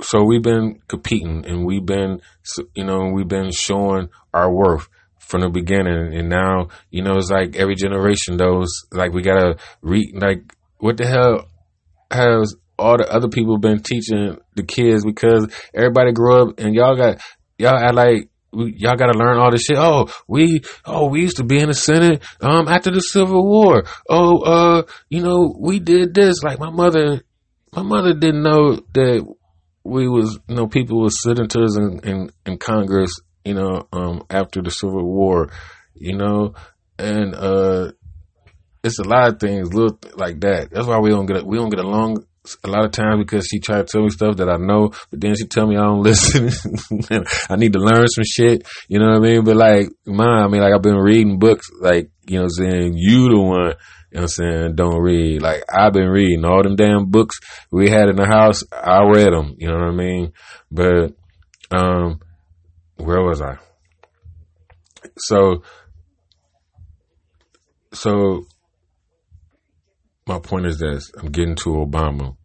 [0.00, 2.20] so we've been competing and we've been,
[2.74, 6.14] you know, we've been showing our worth from the beginning.
[6.14, 10.42] And now, you know, it's like every generation those, like we gotta read, like,
[10.78, 11.48] what the hell
[12.10, 16.96] has all the other people been teaching the kids because everybody grew up and y'all
[16.96, 17.20] got,
[17.58, 19.76] y'all act like, y'all got to learn all this shit.
[19.78, 23.84] Oh, we, oh, we used to be in the Senate, um, after the Civil War.
[24.08, 26.42] Oh, uh, you know, we did this.
[26.42, 27.22] Like my mother,
[27.74, 29.35] my mother didn't know that
[29.86, 33.12] we was, you know, people were senators in, in, in Congress,
[33.44, 35.50] you know, um, after the Civil War,
[35.94, 36.54] you know,
[36.98, 37.92] and, uh,
[38.82, 40.70] it's a lot of things look like that.
[40.70, 42.24] That's why we don't get, we don't get along
[42.62, 45.20] a lot of times because she tried to tell me stuff that I know, but
[45.20, 46.50] then she tell me I don't listen.
[47.50, 48.66] I need to learn some shit.
[48.88, 49.44] You know what I mean?
[49.44, 52.94] But like, mine, I mean, like I've been reading books, like, you know saying?
[52.96, 53.74] You the one
[54.10, 54.74] you know what I'm saying?
[54.76, 55.42] Don't read.
[55.42, 57.38] Like, I've been reading all them damn books
[57.70, 58.62] we had in the house.
[58.72, 59.56] I read them.
[59.58, 60.32] You know what I mean?
[60.70, 61.14] But,
[61.70, 62.20] um,
[62.96, 63.58] where was I?
[65.18, 65.62] So,
[67.92, 68.46] so
[70.26, 71.10] my point is this.
[71.18, 72.36] I'm getting to Obama.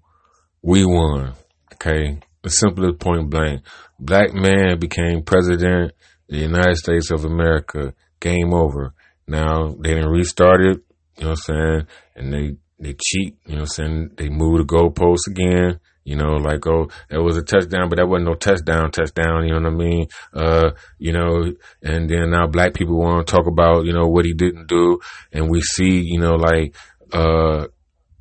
[0.61, 1.33] We won.
[1.73, 2.19] Okay.
[2.43, 3.63] The simplest point blank.
[3.99, 5.91] Black man became president of
[6.27, 7.93] the United States of America.
[8.19, 8.93] Game over.
[9.27, 10.81] Now they didn't restart it.
[11.21, 11.87] You know what I'm saying?
[12.15, 14.09] And they, they cheat, you know what I'm saying?
[14.17, 15.79] They move the goalposts again.
[16.03, 19.53] You know, like, oh, that was a touchdown, but that wasn't no touchdown, touchdown, you
[19.53, 20.07] know what I mean?
[20.33, 21.53] Uh, you know,
[21.83, 24.99] and then now black people want to talk about, you know, what he didn't do.
[25.31, 26.75] And we see, you know, like,
[27.13, 27.67] uh,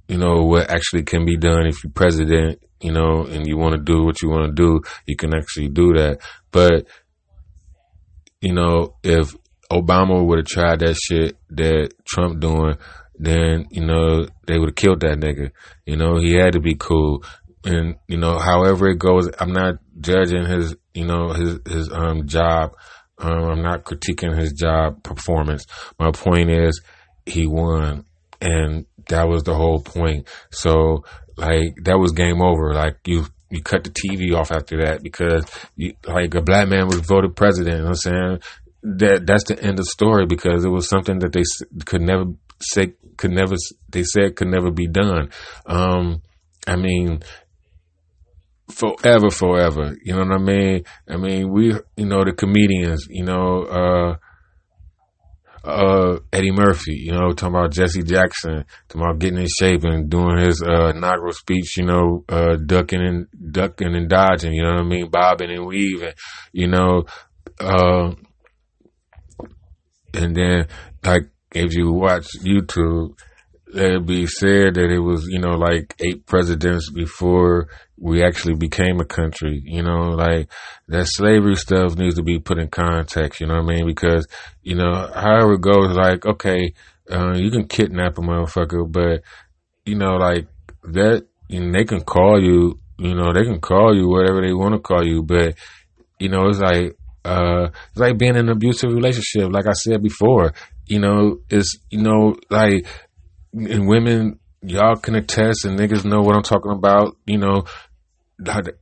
[0.08, 3.76] you know, what actually can be done if you're president, you know, and you want
[3.76, 6.18] to do what you want to do, you can actually do that.
[6.50, 6.86] But,
[8.42, 9.34] you know, if
[9.70, 12.76] Obama would have tried that shit that Trump doing,
[13.16, 15.50] then, you know, they would have killed that nigga.
[15.86, 17.24] You know, he had to be cool.
[17.64, 22.26] And, you know, however it goes, I'm not judging his, you know, his, his, um,
[22.26, 22.74] job.
[23.18, 25.66] Um, I'm not critiquing his job performance.
[25.98, 26.80] My point is
[27.26, 28.06] he won
[28.40, 30.26] and that was the whole point.
[30.50, 31.04] So
[31.36, 32.72] like that was game over.
[32.72, 35.44] Like you, you cut the TV off after that because
[35.76, 37.76] you, like a black man was voted president.
[37.76, 38.40] You know what I'm saying?
[38.82, 41.42] That that's the end of the story because it was something that they
[41.84, 42.24] could never
[42.60, 43.54] say could never
[43.88, 45.30] they said could never be done.
[45.66, 46.22] Um,
[46.66, 47.22] I mean,
[48.70, 49.96] forever, forever.
[50.02, 50.84] You know what I mean?
[51.08, 54.16] I mean, we, you know, the comedians, you know, uh,
[55.62, 60.08] uh, Eddie Murphy, you know, talking about Jesse Jackson, talking about getting in shape and
[60.08, 64.72] doing his, uh, inaugural speech, you know, uh, ducking and, ducking and dodging, you know
[64.72, 65.10] what I mean?
[65.10, 66.14] Bobbing and weaving,
[66.52, 67.04] you know,
[67.58, 68.12] uh,
[70.14, 70.66] and then,
[71.04, 73.16] like, if you watch YouTube,
[73.74, 79.00] it'd be said that it was, you know, like eight presidents before we actually became
[79.00, 80.48] a country, you know, like
[80.88, 83.86] that slavery stuff needs to be put in context, you know what I mean?
[83.86, 84.26] Because,
[84.62, 86.72] you know, however it goes, like, okay,
[87.10, 89.22] uh, you can kidnap a motherfucker, but,
[89.84, 90.46] you know, like
[90.84, 94.52] that, you know, they can call you, you know, they can call you whatever they
[94.52, 95.54] want to call you, but,
[96.18, 99.50] you know, it's like, uh, like being in an abusive relationship.
[99.52, 100.52] Like I said before,
[100.86, 102.86] you know, it's, you know, like,
[103.52, 107.64] and women, y'all can attest and niggas know what I'm talking about, you know,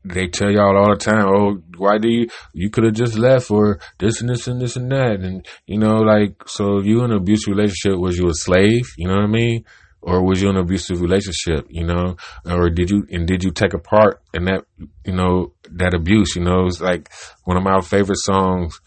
[0.05, 3.47] they tell y'all all the time, oh, why do you, you could have just left
[3.47, 5.21] for this and this and this and that.
[5.21, 8.87] And, you know, like, so if you in an abusive relationship, was you a slave?
[8.97, 9.65] You know what I mean?
[10.09, 12.17] Or was you in an abusive relationship, you know?
[12.47, 14.65] Or did you, and did you take a part in that,
[15.05, 16.67] you know, that abuse, you know?
[16.67, 17.11] It's like
[17.45, 18.81] one of my favorite songs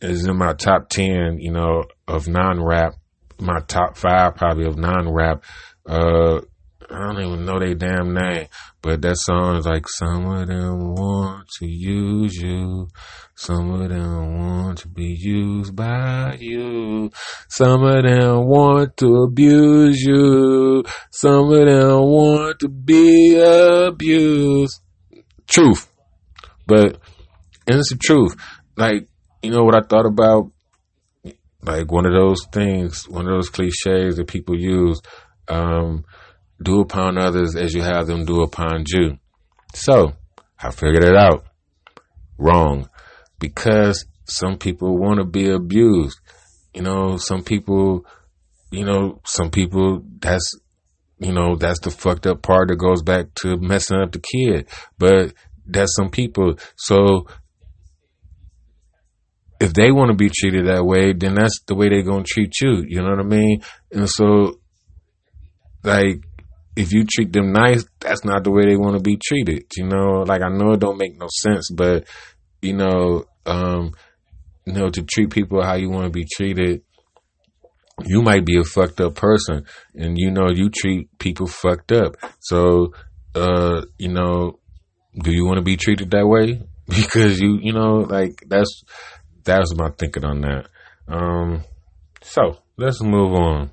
[0.00, 2.94] is in my top 10, you know, of non rap,
[3.40, 5.42] my top five probably of non rap.
[5.84, 6.42] Uh,
[6.88, 8.46] I don't even know their damn name,
[8.80, 12.86] but that song is like some of them want to use you,
[13.34, 17.10] some of them want to be used by you,
[17.48, 24.80] some of them want to abuse you, some of them want to be abused.
[25.48, 25.88] Truth,
[26.66, 26.98] but
[27.66, 28.36] and it's the truth.
[28.76, 29.08] Like
[29.42, 30.52] you know what I thought about,
[31.62, 35.00] like one of those things, one of those cliches that people use.
[35.48, 36.04] Um,
[36.62, 39.18] do upon others as you have them do upon you.
[39.74, 40.14] So
[40.58, 41.44] I figured it out.
[42.38, 42.88] Wrong.
[43.38, 46.18] Because some people want to be abused.
[46.74, 48.04] You know, some people,
[48.70, 50.58] you know, some people that's,
[51.18, 54.68] you know, that's the fucked up part that goes back to messing up the kid.
[54.98, 55.32] But
[55.66, 56.58] that's some people.
[56.76, 57.26] So
[59.60, 62.30] if they want to be treated that way, then that's the way they're going to
[62.30, 62.84] treat you.
[62.86, 63.62] You know what I mean?
[63.90, 64.60] And so,
[65.82, 66.22] like,
[66.76, 69.64] if you treat them nice, that's not the way they want to be treated.
[69.76, 72.06] You know, like I know it don't make no sense, but
[72.60, 73.92] you know, um,
[74.66, 76.82] you know, to treat people how you want to be treated,
[78.04, 82.16] you might be a fucked up person, and you know you treat people fucked up.
[82.40, 82.92] So,
[83.34, 84.58] uh, you know,
[85.18, 86.62] do you want to be treated that way?
[86.88, 88.84] Because you, you know, like that's
[89.42, 90.68] that's my thinking on that.
[91.08, 91.64] Um,
[92.22, 93.72] so let's move on.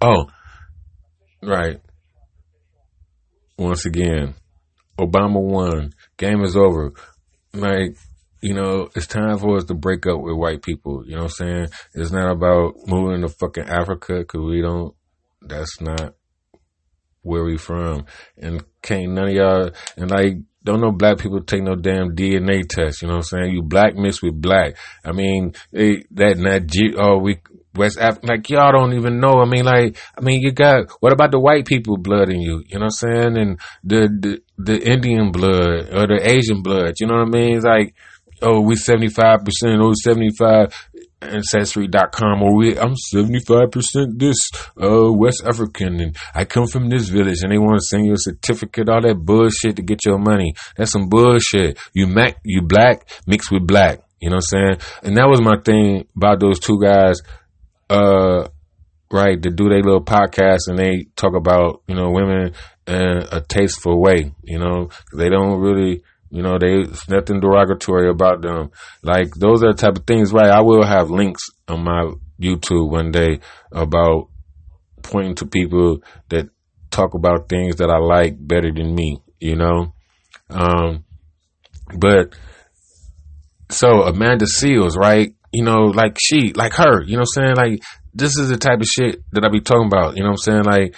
[0.00, 0.26] Oh,
[1.42, 1.80] Right.
[3.58, 4.34] Once again,
[4.98, 5.92] Obama won.
[6.16, 6.92] Game is over.
[7.52, 7.96] Like,
[8.40, 11.04] you know, it's time for us to break up with white people.
[11.04, 11.68] You know what I'm saying?
[11.94, 14.94] It's not about moving to fucking Africa because we don't,
[15.40, 16.14] that's not
[17.22, 18.06] where we from.
[18.36, 22.62] And can't none of y'all, and like, don't know black people take no damn DNA
[22.68, 23.02] test.
[23.02, 23.52] You know what I'm saying?
[23.52, 24.76] You black mixed with black.
[25.04, 27.38] I mean, they, that, G, oh, we,
[27.74, 29.40] West Africa, like y'all don't even know.
[29.40, 32.62] I mean, like, I mean, you got, what about the white people blood in you?
[32.66, 33.36] You know what I'm saying?
[33.38, 37.56] And the, the, the Indian blood or the Asian blood, you know what I mean?
[37.56, 37.94] It's like,
[38.42, 39.38] oh, we 75%,
[39.80, 40.88] oh, 75
[41.22, 44.50] ancestry.com or we, I'm 75% this,
[44.82, 48.12] uh, West African and I come from this village and they want to send you
[48.12, 50.54] a certificate, all that bullshit to get your money.
[50.76, 51.78] That's some bullshit.
[51.94, 54.00] You mac, you black mixed with black.
[54.20, 54.78] You know what I'm saying?
[55.02, 57.20] And that was my thing about those two guys
[57.90, 58.48] uh,
[59.10, 62.54] right, to do their little podcast and they talk about, you know, women
[62.86, 68.42] in a tasteful way, you know, they don't really, you know, they, nothing derogatory about
[68.42, 68.70] them.
[69.02, 70.50] Like, those are the type of things, right?
[70.50, 73.40] I will have links on my YouTube one day
[73.70, 74.28] about
[75.02, 76.48] pointing to people that
[76.90, 79.94] talk about things that I like better than me, you know?
[80.48, 81.04] Um,
[81.98, 82.34] but,
[83.70, 85.34] so Amanda Seales, right?
[85.52, 87.56] You know, like she, like her, you know what I'm saying?
[87.56, 87.82] Like,
[88.14, 90.64] this is the type of shit that I be talking about, you know what I'm
[90.64, 90.64] saying?
[90.64, 90.96] Like,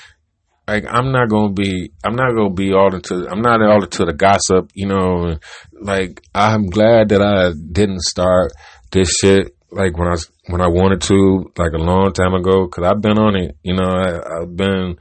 [0.66, 4.04] like I'm not gonna be, I'm not gonna be all into, I'm not all into
[4.04, 5.36] the gossip, you know.
[5.72, 8.52] Like I'm glad that I didn't start
[8.90, 12.84] this shit like when I when I wanted to, like a long time ago, because
[12.84, 13.84] I've been on it, you know.
[13.84, 14.96] I, I've been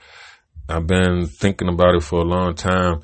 [0.67, 3.01] I've been thinking about it for a long time,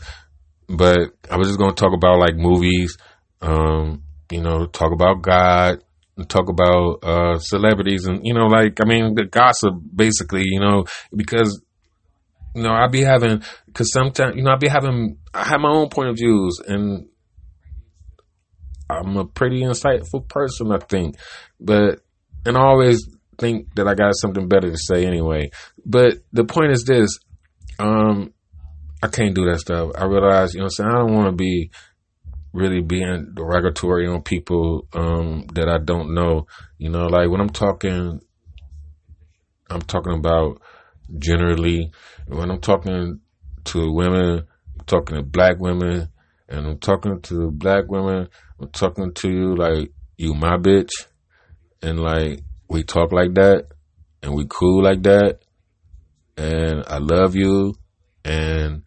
[0.67, 2.97] but I was just gonna talk about like movies,
[3.41, 5.83] um, you know, talk about God,
[6.27, 10.85] talk about uh, celebrities and you know like I mean the gossip basically you know
[11.15, 11.61] because
[12.55, 13.43] you know, I be having,
[13.73, 17.07] cause sometimes, you know, I be having, I have my own point of views and
[18.89, 21.15] I'm a pretty insightful person, I think,
[21.59, 21.99] but,
[22.45, 23.07] and I always
[23.37, 25.51] think that I got something better to say anyway.
[25.85, 27.19] But the point is this,
[27.77, 28.33] um,
[29.01, 29.91] I can't do that stuff.
[29.95, 30.89] I realize, you know I'm saying?
[30.89, 31.71] I don't want to be
[32.53, 36.47] really being derogatory on people, um, that I don't know.
[36.77, 38.21] You know, like when I'm talking,
[39.69, 40.61] I'm talking about
[41.17, 41.91] generally,
[42.27, 43.19] when I'm talking
[43.65, 44.47] to women,
[44.79, 46.09] I'm talking to black women,
[46.47, 48.29] and I'm talking to black women,
[48.59, 50.91] I'm talking to you like you my bitch,
[51.81, 53.67] and like we talk like that,
[54.21, 55.39] and we cool like that,
[56.37, 57.75] and I love you,
[58.25, 58.83] and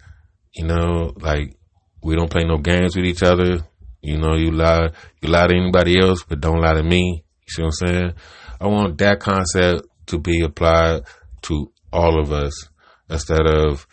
[0.53, 1.57] you know, like
[2.03, 3.61] we don't play no games with each other.
[4.01, 4.91] You know, you lie,
[5.21, 7.25] you lie to anybody else, but don't lie to me.
[7.41, 8.13] You see what I'm saying?
[8.61, 11.03] I want that concept to be applied
[11.43, 12.69] to all of us
[13.09, 13.87] instead of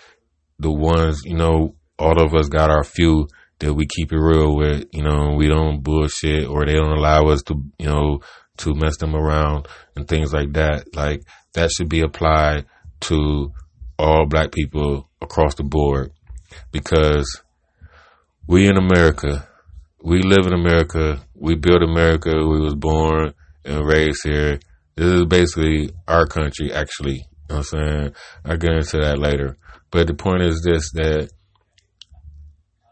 [0.58, 3.28] the ones, you know, all of us got our few
[3.60, 7.28] that we keep it real with, you know, we don't bullshit or they don't allow
[7.28, 8.22] us to, you know,
[8.58, 10.96] to mess them around and things like that.
[10.96, 12.66] Like that should be applied
[13.02, 13.52] to
[13.98, 16.12] all black people across the board
[16.72, 17.42] because
[18.50, 19.48] we in America,
[20.02, 23.32] we live in America, we built America, we was born
[23.64, 24.60] and raised here.
[24.96, 27.18] This is basically our country, actually.
[27.18, 27.22] You
[27.52, 28.16] know what I'm saying?
[28.44, 29.56] I'll get into that later.
[29.92, 31.30] But the point is this, that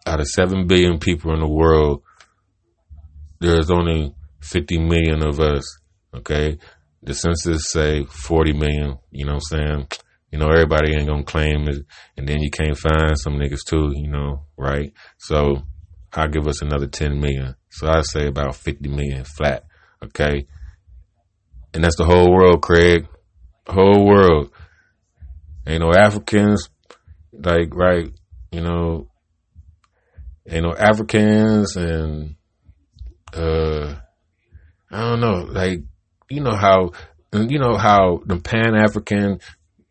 [0.05, 2.03] out of 7 billion people in the world,
[3.39, 5.65] there's only 50 million of us,
[6.13, 6.59] okay?
[7.01, 9.87] The census say 40 million, you know what I'm saying?
[10.31, 11.85] You know, everybody ain't gonna claim it,
[12.17, 14.91] and then you can't find some niggas too, you know, right?
[15.17, 15.63] So
[16.13, 17.55] I'll give us another 10 million.
[17.69, 19.63] So I say about 50 million flat,
[20.03, 20.47] okay?
[21.73, 23.07] And that's the whole world, Craig.
[23.67, 24.51] Whole world.
[25.65, 26.69] Ain't no Africans,
[27.33, 28.09] like, right,
[28.51, 29.09] you know,
[30.47, 32.35] ain't no Africans and,
[33.33, 33.95] uh,
[34.89, 35.81] I don't know, like,
[36.29, 36.91] you know how,
[37.33, 39.39] you know how the Pan African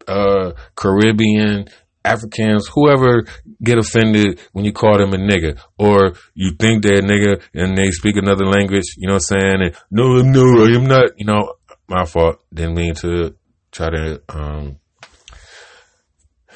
[0.06, 1.68] uh, Caribbean,
[2.04, 3.24] Africans, whoever
[3.62, 7.76] get offended when you call them a nigga, or you think they're a nigga and
[7.76, 9.62] they speak another language, you know what I'm saying?
[9.62, 11.54] And, no, no, I'm not, you know,
[11.88, 12.40] my fault.
[12.54, 13.34] Didn't mean to
[13.72, 14.78] try to, um,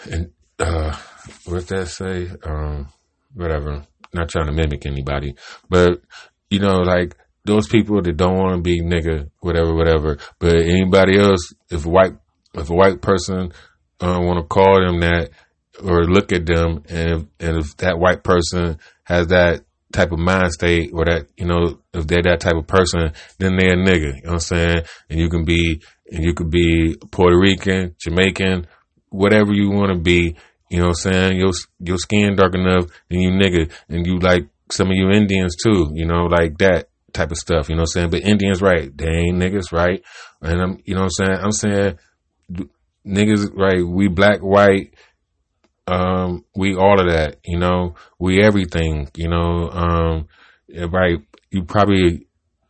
[0.04, 0.96] and, uh,
[1.46, 2.30] what's that say?
[2.44, 2.88] Um,
[3.34, 3.84] whatever.
[4.12, 5.34] Not trying to mimic anybody,
[5.68, 6.02] but,
[6.48, 10.18] you know, like, those people that don't want to be nigga, whatever, whatever.
[10.38, 12.14] But anybody else, if white
[12.54, 13.52] if a white person
[14.00, 15.30] uh, want to call them that
[15.82, 20.52] or look at them, and and if that white person has that type of mind
[20.52, 24.16] state or that you know if they're that type of person, then they're a nigga.
[24.16, 24.82] You know what I'm saying?
[25.08, 28.66] And you can be and you could be Puerto Rican, Jamaican,
[29.10, 30.36] whatever you want to be.
[30.68, 31.38] You know what I'm saying?
[31.38, 35.56] Your your skin dark enough, and you nigga, and you like some of you Indians
[35.56, 35.90] too.
[35.94, 37.68] You know, like that type of stuff.
[37.68, 38.10] You know what I'm saying?
[38.10, 38.96] But Indians, right?
[38.96, 40.02] They ain't niggas, right?
[40.42, 41.38] And I'm, you know what I'm saying?
[41.42, 41.98] I'm saying
[43.06, 43.86] niggas, right?
[43.86, 44.94] We black, white,
[45.86, 50.28] um, we all of that, you know, we everything, you know, um,
[50.90, 51.18] right?
[51.50, 52.26] You probably,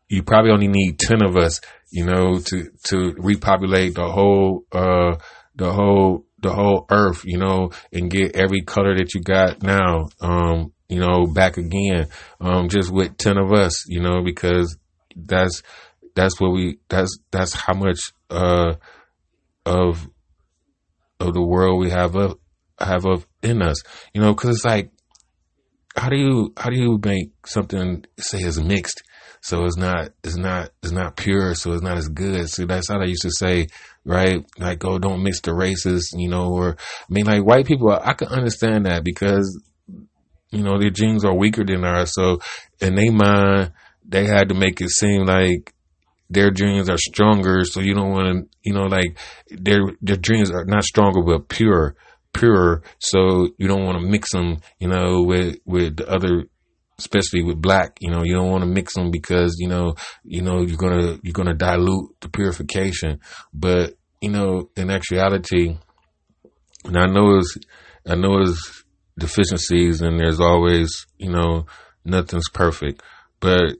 [0.09, 1.61] you probably only need 10 of us,
[1.91, 5.16] you know, to, to repopulate the whole, uh,
[5.55, 10.09] the whole, the whole earth, you know, and get every color that you got now,
[10.20, 12.09] um, you know, back again,
[12.41, 14.78] um, just with 10 of us, you know, because
[15.14, 15.62] that's,
[16.14, 18.74] that's what we, that's, that's how much, uh,
[19.66, 20.09] of
[21.21, 22.37] of the world we have of
[22.79, 23.83] have of in us.
[24.14, 24.91] You know, because it's like,
[25.97, 29.03] how do you how do you make something say is mixed?
[29.43, 31.55] So it's not it's not it's not pure.
[31.55, 32.49] So it's not as good.
[32.49, 33.68] So that's how they used to say,
[34.05, 34.45] right?
[34.59, 36.12] Like, oh, don't mix the races.
[36.16, 39.62] You know, or I mean, like white people, I can understand that because
[40.51, 42.14] you know their genes are weaker than ours.
[42.14, 42.41] So
[42.81, 43.73] in their mind,
[44.07, 45.73] they had to make it seem like
[46.31, 47.64] their dreams are stronger.
[47.64, 49.18] So you don't want to, you know, like
[49.49, 51.97] their their dreams are not stronger, but pure,
[52.33, 52.83] pure.
[52.99, 56.45] So you don't want to mix them, you know, with with the other,
[56.99, 57.99] especially with black.
[58.01, 61.18] You know, you don't want to mix them because you know, you know, you're gonna
[61.22, 63.20] you're gonna dilute the purification.
[63.53, 65.76] But you know, in actuality,
[66.85, 67.59] and I know it's
[68.07, 68.85] I know it's
[69.18, 71.66] deficiencies, and there's always, you know,
[72.05, 73.03] nothing's perfect,
[73.41, 73.74] but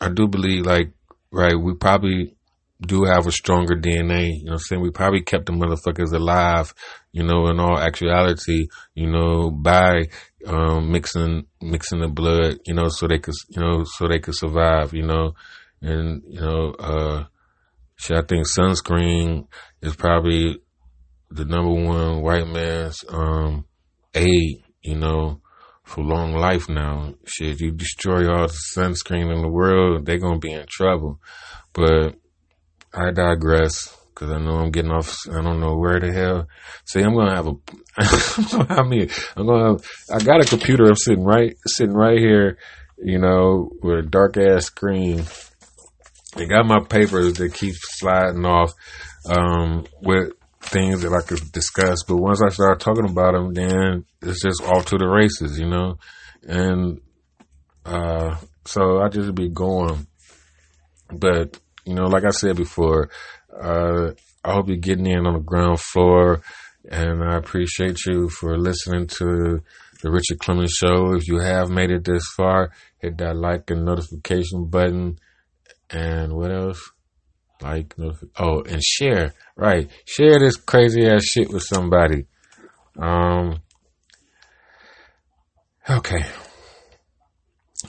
[0.00, 0.92] I do believe like
[1.32, 1.54] right?
[1.58, 2.36] We probably
[2.80, 4.38] do have a stronger DNA.
[4.38, 4.82] You know what I'm saying?
[4.82, 6.74] We probably kept the motherfuckers alive,
[7.12, 10.08] you know, in all actuality, you know, by
[10.46, 14.36] um, mixing mixing the blood, you know, so they could you know, so they could
[14.36, 15.34] survive, you know.
[15.80, 17.24] And, you know, uh
[17.96, 19.46] shit, I think sunscreen
[19.80, 20.58] is probably
[21.30, 23.64] the number one white man's um,
[24.14, 25.40] aid, you know,
[25.92, 27.12] for long life now.
[27.26, 31.20] Shit, you destroy all the sunscreen in the world, they're gonna be in trouble.
[31.74, 32.14] But
[32.94, 35.14] I digress because I know I'm getting off.
[35.30, 36.48] I don't know where the hell.
[36.86, 37.54] See, I'm gonna have a.
[38.80, 39.72] I mean, I'm gonna.
[39.72, 40.86] Have, I got a computer.
[40.86, 42.58] I'm sitting right, sitting right here.
[42.96, 45.24] You know, with a dark ass screen.
[46.36, 48.72] I got my papers that keep sliding off
[49.28, 50.32] um, with
[50.62, 52.04] things that I could discuss.
[52.04, 55.68] But once I start talking about them, then it's just off to the races, you
[55.68, 55.98] know.
[56.46, 57.00] And
[57.84, 60.06] uh, so I just be going.
[61.12, 63.10] But you know, like I said before,
[63.52, 64.12] uh,
[64.44, 66.42] I hope you're getting in on the ground floor,
[66.88, 69.62] and I appreciate you for listening to
[70.02, 71.14] the Richard Clemons Show.
[71.14, 75.18] If you have made it this far, hit that like and notification button,
[75.90, 76.90] and what else?
[77.62, 77.94] Like,
[78.38, 79.34] oh, and share.
[79.56, 82.26] Right, share this crazy ass shit with somebody.
[82.98, 83.62] Um.
[85.88, 86.24] Okay.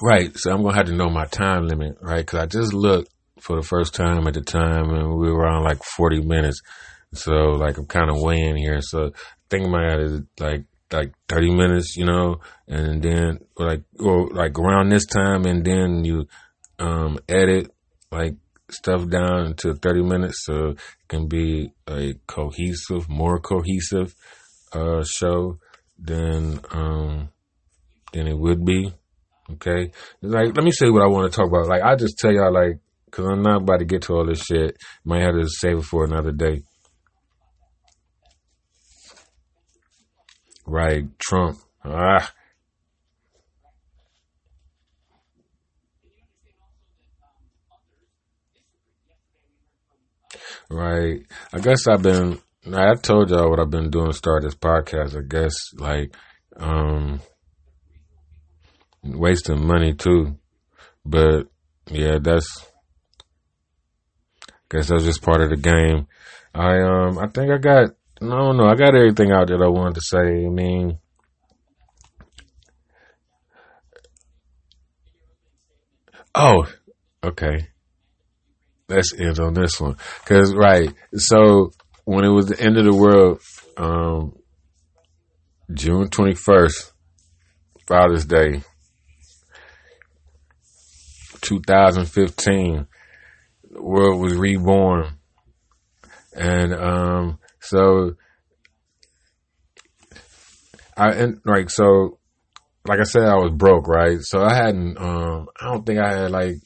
[0.02, 2.26] Right, so I'm gonna have to know my time limit, right?
[2.26, 3.10] Because I just looked
[3.40, 6.62] for the first time at the time, and we were on like 40 minutes.
[7.14, 8.80] So like I'm kind of weighing here.
[8.82, 9.12] So
[9.50, 14.58] think about it is like like 30 minutes, you know, and then like or like
[14.58, 16.28] around this time, and then you
[16.80, 17.72] um edit
[18.12, 18.36] like
[18.74, 24.14] stuff down to 30 minutes so it can be a cohesive, more cohesive
[24.74, 25.60] uh show
[26.00, 27.30] than um
[28.12, 28.94] than it would be.
[29.52, 31.68] Okay, like let me say what I want to talk about.
[31.68, 34.44] Like I just tell y'all like because I'm not about to get to all this
[34.44, 34.78] shit.
[35.04, 36.64] Might have to save it for another day.
[40.66, 41.60] Right, Trump.
[41.84, 42.32] Ah.
[50.74, 51.22] Right.
[51.54, 52.40] I guess I've been
[52.74, 55.16] I told y'all what I've been doing to start this podcast.
[55.16, 56.16] I guess like
[56.58, 57.22] um
[59.04, 60.40] wasting money too.
[61.06, 61.44] But
[61.92, 62.66] yeah, that's
[64.50, 66.08] I guess that's just part of the game.
[66.56, 69.68] I um I think I got I don't know, I got everything out that I
[69.68, 70.46] wanted to say.
[70.46, 70.98] I mean
[76.34, 76.66] Oh,
[77.24, 77.68] okay.
[78.94, 79.98] Let's end on this one.
[80.26, 81.72] Cause right, so
[82.06, 83.42] when it was the end of the world,
[83.78, 84.34] um
[85.74, 86.92] June twenty first,
[87.88, 88.62] Father's Day,
[91.42, 92.88] 2015
[93.72, 95.18] the world was reborn.
[96.36, 98.16] And um, so
[100.96, 102.20] I and like so
[102.88, 104.20] like I said I was broke, right?
[104.22, 106.58] So I hadn't um I don't think I had like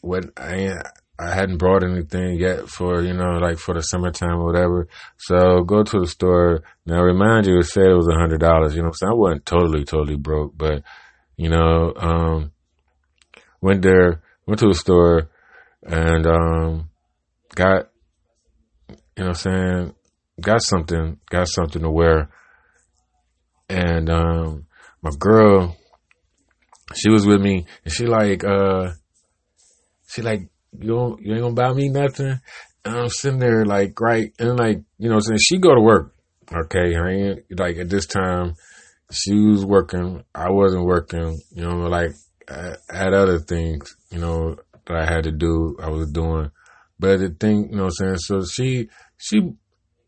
[0.00, 0.82] what I
[1.20, 4.88] I hadn't brought anything yet for, you know, like for the summertime or whatever.
[5.18, 6.62] So go to the store.
[6.86, 9.44] Now remind you, it said it was a hundred dollars, you know, so I wasn't
[9.44, 10.82] totally, totally broke, but
[11.36, 12.52] you know, um,
[13.60, 15.28] went there, went to the store,
[15.82, 16.90] and um,
[17.54, 17.90] got
[19.16, 19.94] you know I'm saying
[20.40, 22.30] got something got something to wear
[23.68, 24.66] and um,
[25.02, 25.76] my girl
[26.94, 28.92] she was with me and she like uh
[30.08, 30.48] she like
[30.78, 32.40] you don't you ain't gonna buy me nothing
[32.84, 36.14] and I'm sitting there like right and like you know saying she go to work
[36.52, 38.54] okay I ain't like at this time
[39.10, 42.12] she was working I wasn't working you know like
[42.48, 44.56] I had other things you know
[44.90, 46.50] that I had to do, I was doing.
[46.98, 48.18] But the thing, you know what I'm saying?
[48.18, 49.38] So she, she,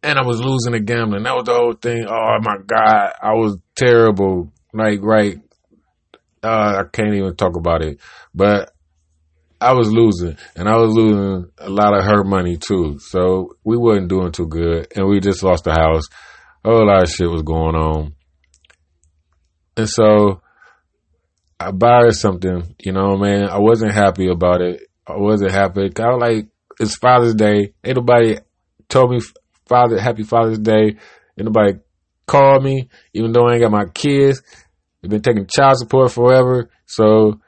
[0.02, 1.22] and I was losing the gambling.
[1.22, 2.06] That was the whole thing.
[2.06, 3.12] Oh my God.
[3.22, 4.52] I was terrible.
[4.74, 5.38] Like, right.
[6.42, 8.00] Uh, I can't even talk about it,
[8.34, 8.72] but
[9.62, 12.98] I was losing and I was losing a lot of her money too.
[12.98, 16.04] So we wasn't doing too good and we just lost the house.
[16.64, 18.14] A whole lot of shit was going on.
[19.76, 20.42] And so
[21.58, 23.48] I buy her something, you know, man.
[23.48, 24.82] I wasn't happy about it.
[25.06, 25.90] I wasn't happy.
[25.96, 26.46] I was like,
[26.80, 27.72] it's Father's Day.
[27.84, 28.38] Ain't nobody
[28.88, 29.20] told me
[29.66, 30.96] Father, Happy Father's Day.
[31.38, 31.78] Ain't nobody
[32.26, 34.42] called me, even though I ain't got my kids.
[35.00, 36.70] They've been taking child support forever.
[36.86, 37.40] So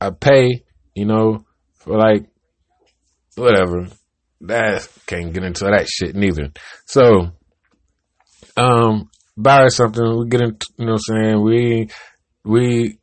[0.00, 0.64] I pay,
[0.96, 1.44] you know,
[1.76, 2.26] for like,
[3.36, 3.86] whatever.
[4.40, 6.50] That can't get into that shit neither.
[6.86, 7.30] So,
[8.56, 10.18] um, buy something.
[10.18, 11.42] We get into, you know what I'm saying?
[11.42, 11.88] We,
[12.44, 12.98] we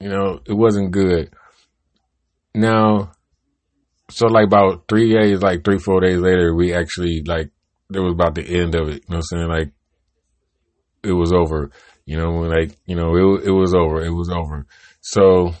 [0.00, 1.32] you know, it wasn't good.
[2.54, 3.12] Now,
[4.10, 7.50] so like about three days, like three, four days later, we actually like,
[7.92, 9.04] it was about the end of it.
[9.08, 9.48] You know what I'm saying?
[9.48, 9.72] Like,
[11.02, 11.70] it was over.
[12.06, 14.04] You know, like, you know, it, it was over.
[14.04, 14.66] It was over.
[15.00, 15.52] So,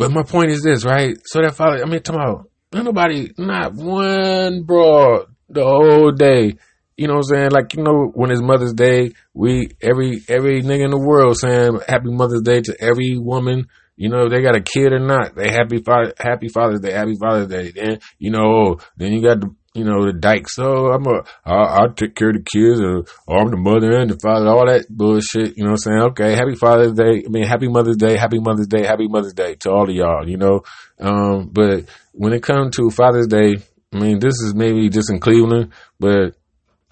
[0.00, 1.14] but my point is this, right?
[1.26, 6.54] So that father, I mean, talking about, nobody, not one broad the whole day.
[6.96, 7.50] You know what I'm saying?
[7.50, 11.80] Like, you know, when it's Mother's Day, we, every, every nigga in the world saying
[11.86, 13.66] happy Mother's Day to every woman.
[13.96, 16.92] You know, if they got a kid or not, they happy, father, happy Father's Day,
[16.92, 17.70] happy Father's Day.
[17.70, 20.56] Then, you know, then you got the, you know, the dykes.
[20.56, 23.92] So I'm a, I'll, I'll take care of the kids or, or I'm the mother
[23.92, 25.56] and the father, all that bullshit.
[25.56, 26.02] You know what I'm saying?
[26.10, 26.34] Okay.
[26.34, 27.24] Happy Father's Day.
[27.24, 30.28] I mean, happy Mother's Day, happy Mother's Day, happy Mother's Day to all of y'all,
[30.28, 30.62] you know?
[30.98, 33.56] Um, but when it comes to Father's Day,
[33.92, 36.34] I mean, this is maybe just in Cleveland, but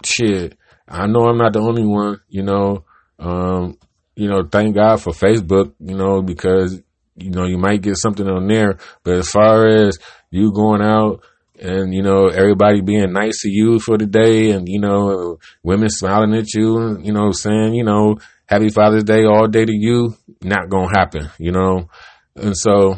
[0.03, 0.57] shit,
[0.87, 2.85] I know I'm not the only one, you know.
[3.19, 3.77] Um,
[4.15, 6.81] you know, thank God for Facebook, you know, because,
[7.15, 8.79] you know, you might get something on there.
[9.03, 9.97] But as far as
[10.31, 11.23] you going out
[11.59, 15.89] and, you know, everybody being nice to you for the day and, you know, women
[15.89, 19.73] smiling at you, and you know, saying, you know, happy Father's Day all day to
[19.73, 21.89] you, not to happen, you know.
[22.35, 22.97] And so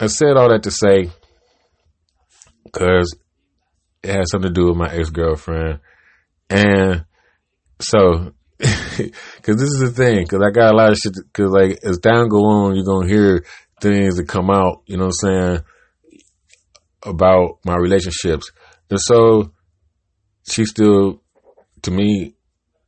[0.00, 1.10] I said all that to say,
[2.64, 3.16] because
[4.02, 5.80] it has something to do with my ex girlfriend.
[6.50, 7.04] And
[7.80, 11.78] so, cause this is the thing, cause I got a lot of shit, cause like
[11.84, 13.44] as time go on, you're gonna hear
[13.80, 15.64] things that come out, you know what I'm saying,
[17.04, 18.50] about my relationships.
[18.90, 19.52] And so
[20.48, 21.20] she's still,
[21.82, 22.34] to me,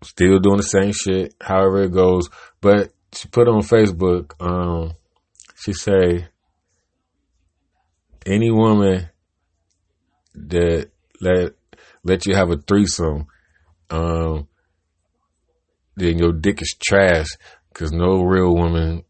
[0.03, 2.29] still doing the same shit, however it goes.
[2.61, 4.95] But she put on Facebook, um,
[5.57, 6.29] she say,
[8.27, 9.09] any woman
[10.35, 10.91] that
[11.21, 11.53] let
[12.03, 13.27] let you have a threesome,
[13.91, 14.49] um,
[15.97, 17.29] then your dick is trash
[17.69, 19.05] because no real woman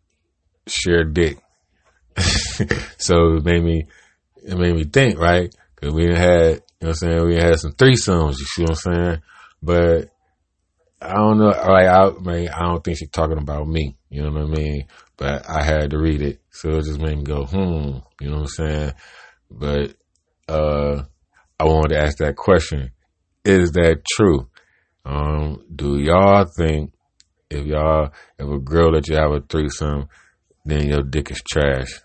[0.66, 1.38] share dick.
[2.98, 3.86] so it made me
[4.44, 5.54] it made me think, right?
[5.74, 8.70] Because we had, you know what I'm saying, we had some threesomes, you see what
[8.70, 9.22] I'm saying?
[9.62, 10.10] But
[11.00, 14.30] I don't know, like, I, mean, I don't think she's talking about me, you know
[14.30, 14.86] what I mean?
[15.16, 18.40] But I had to read it, so it just made me go, hmm, you know
[18.40, 18.92] what I'm saying?
[19.50, 19.94] But,
[20.48, 21.04] uh,
[21.58, 22.90] I wanted to ask that question.
[23.44, 24.48] Is that true?
[25.04, 26.92] Um, do y'all think
[27.50, 30.08] if y'all, if a girl let you have a threesome,
[30.64, 32.00] then your dick is trash?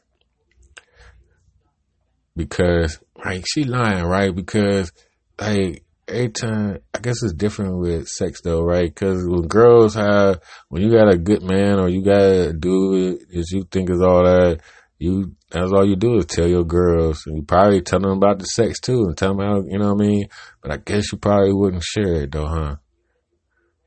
[2.40, 4.34] Because, like, she lying, right?
[4.34, 4.94] Because,
[5.38, 8.88] like, every time, I guess it's different with sex though, right?
[8.88, 13.20] Because when girls have, when you got a good man or you got a dude
[13.30, 14.62] that you think is all that,
[15.00, 17.24] you that's all you do is tell your girls.
[17.28, 19.94] And you probably tell them about the sex too and tell them how, you know
[19.94, 20.30] what I mean?
[20.62, 22.76] But I guess you probably wouldn't share it though, huh?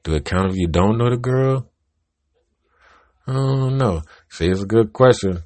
[0.03, 1.70] Do it count if you don't know the girl?
[3.26, 4.03] I don't know.
[4.28, 5.42] See, it's a good question.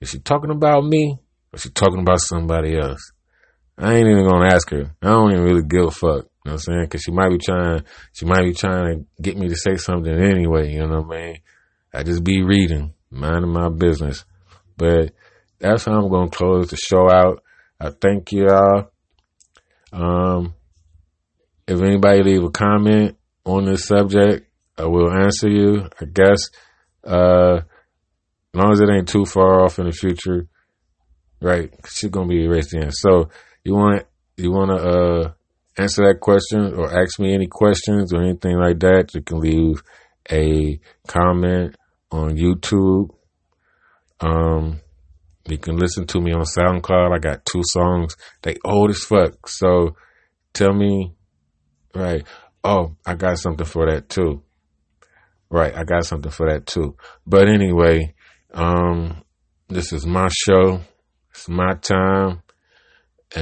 [0.00, 1.18] Is she talking about me
[1.52, 3.12] or is she talking about somebody else?
[3.76, 4.94] I ain't even gonna ask her.
[5.02, 6.02] I don't even really give a fuck.
[6.44, 6.88] You know what I'm saying?
[6.88, 10.12] Cause she might be trying, she might be trying to get me to say something
[10.12, 10.72] anyway.
[10.72, 11.38] You know what I mean?
[11.92, 14.24] I just be reading, minding my business.
[14.76, 15.12] But
[15.58, 17.42] that's how I'm to close the show out.
[17.80, 18.90] I thank you all.
[19.92, 20.54] Um,
[21.66, 24.46] if anybody leave a comment on this subject,
[24.76, 25.88] I will answer you.
[26.00, 26.50] I guess,
[27.04, 30.46] uh, as long as it ain't too far off in the future,
[31.40, 31.72] right?
[31.88, 32.90] She's gonna be erased in.
[32.92, 33.30] So
[33.64, 34.04] you want
[34.36, 35.32] you want to uh
[35.76, 39.14] answer that question or ask me any questions or anything like that?
[39.14, 39.82] You can leave
[40.30, 41.76] a comment
[42.10, 43.10] on YouTube.
[44.20, 44.80] Um,
[45.46, 47.14] you can listen to me on SoundCloud.
[47.14, 48.16] I got two songs.
[48.42, 49.48] They old as fuck.
[49.48, 49.96] So
[50.52, 51.14] tell me,
[51.94, 52.24] right.
[52.64, 54.42] Oh, I got something for that too.
[55.50, 55.74] Right.
[55.74, 56.96] I got something for that too.
[57.26, 58.14] But anyway,
[58.52, 59.22] um,
[59.68, 60.80] this is my show.
[61.38, 62.42] It's my time.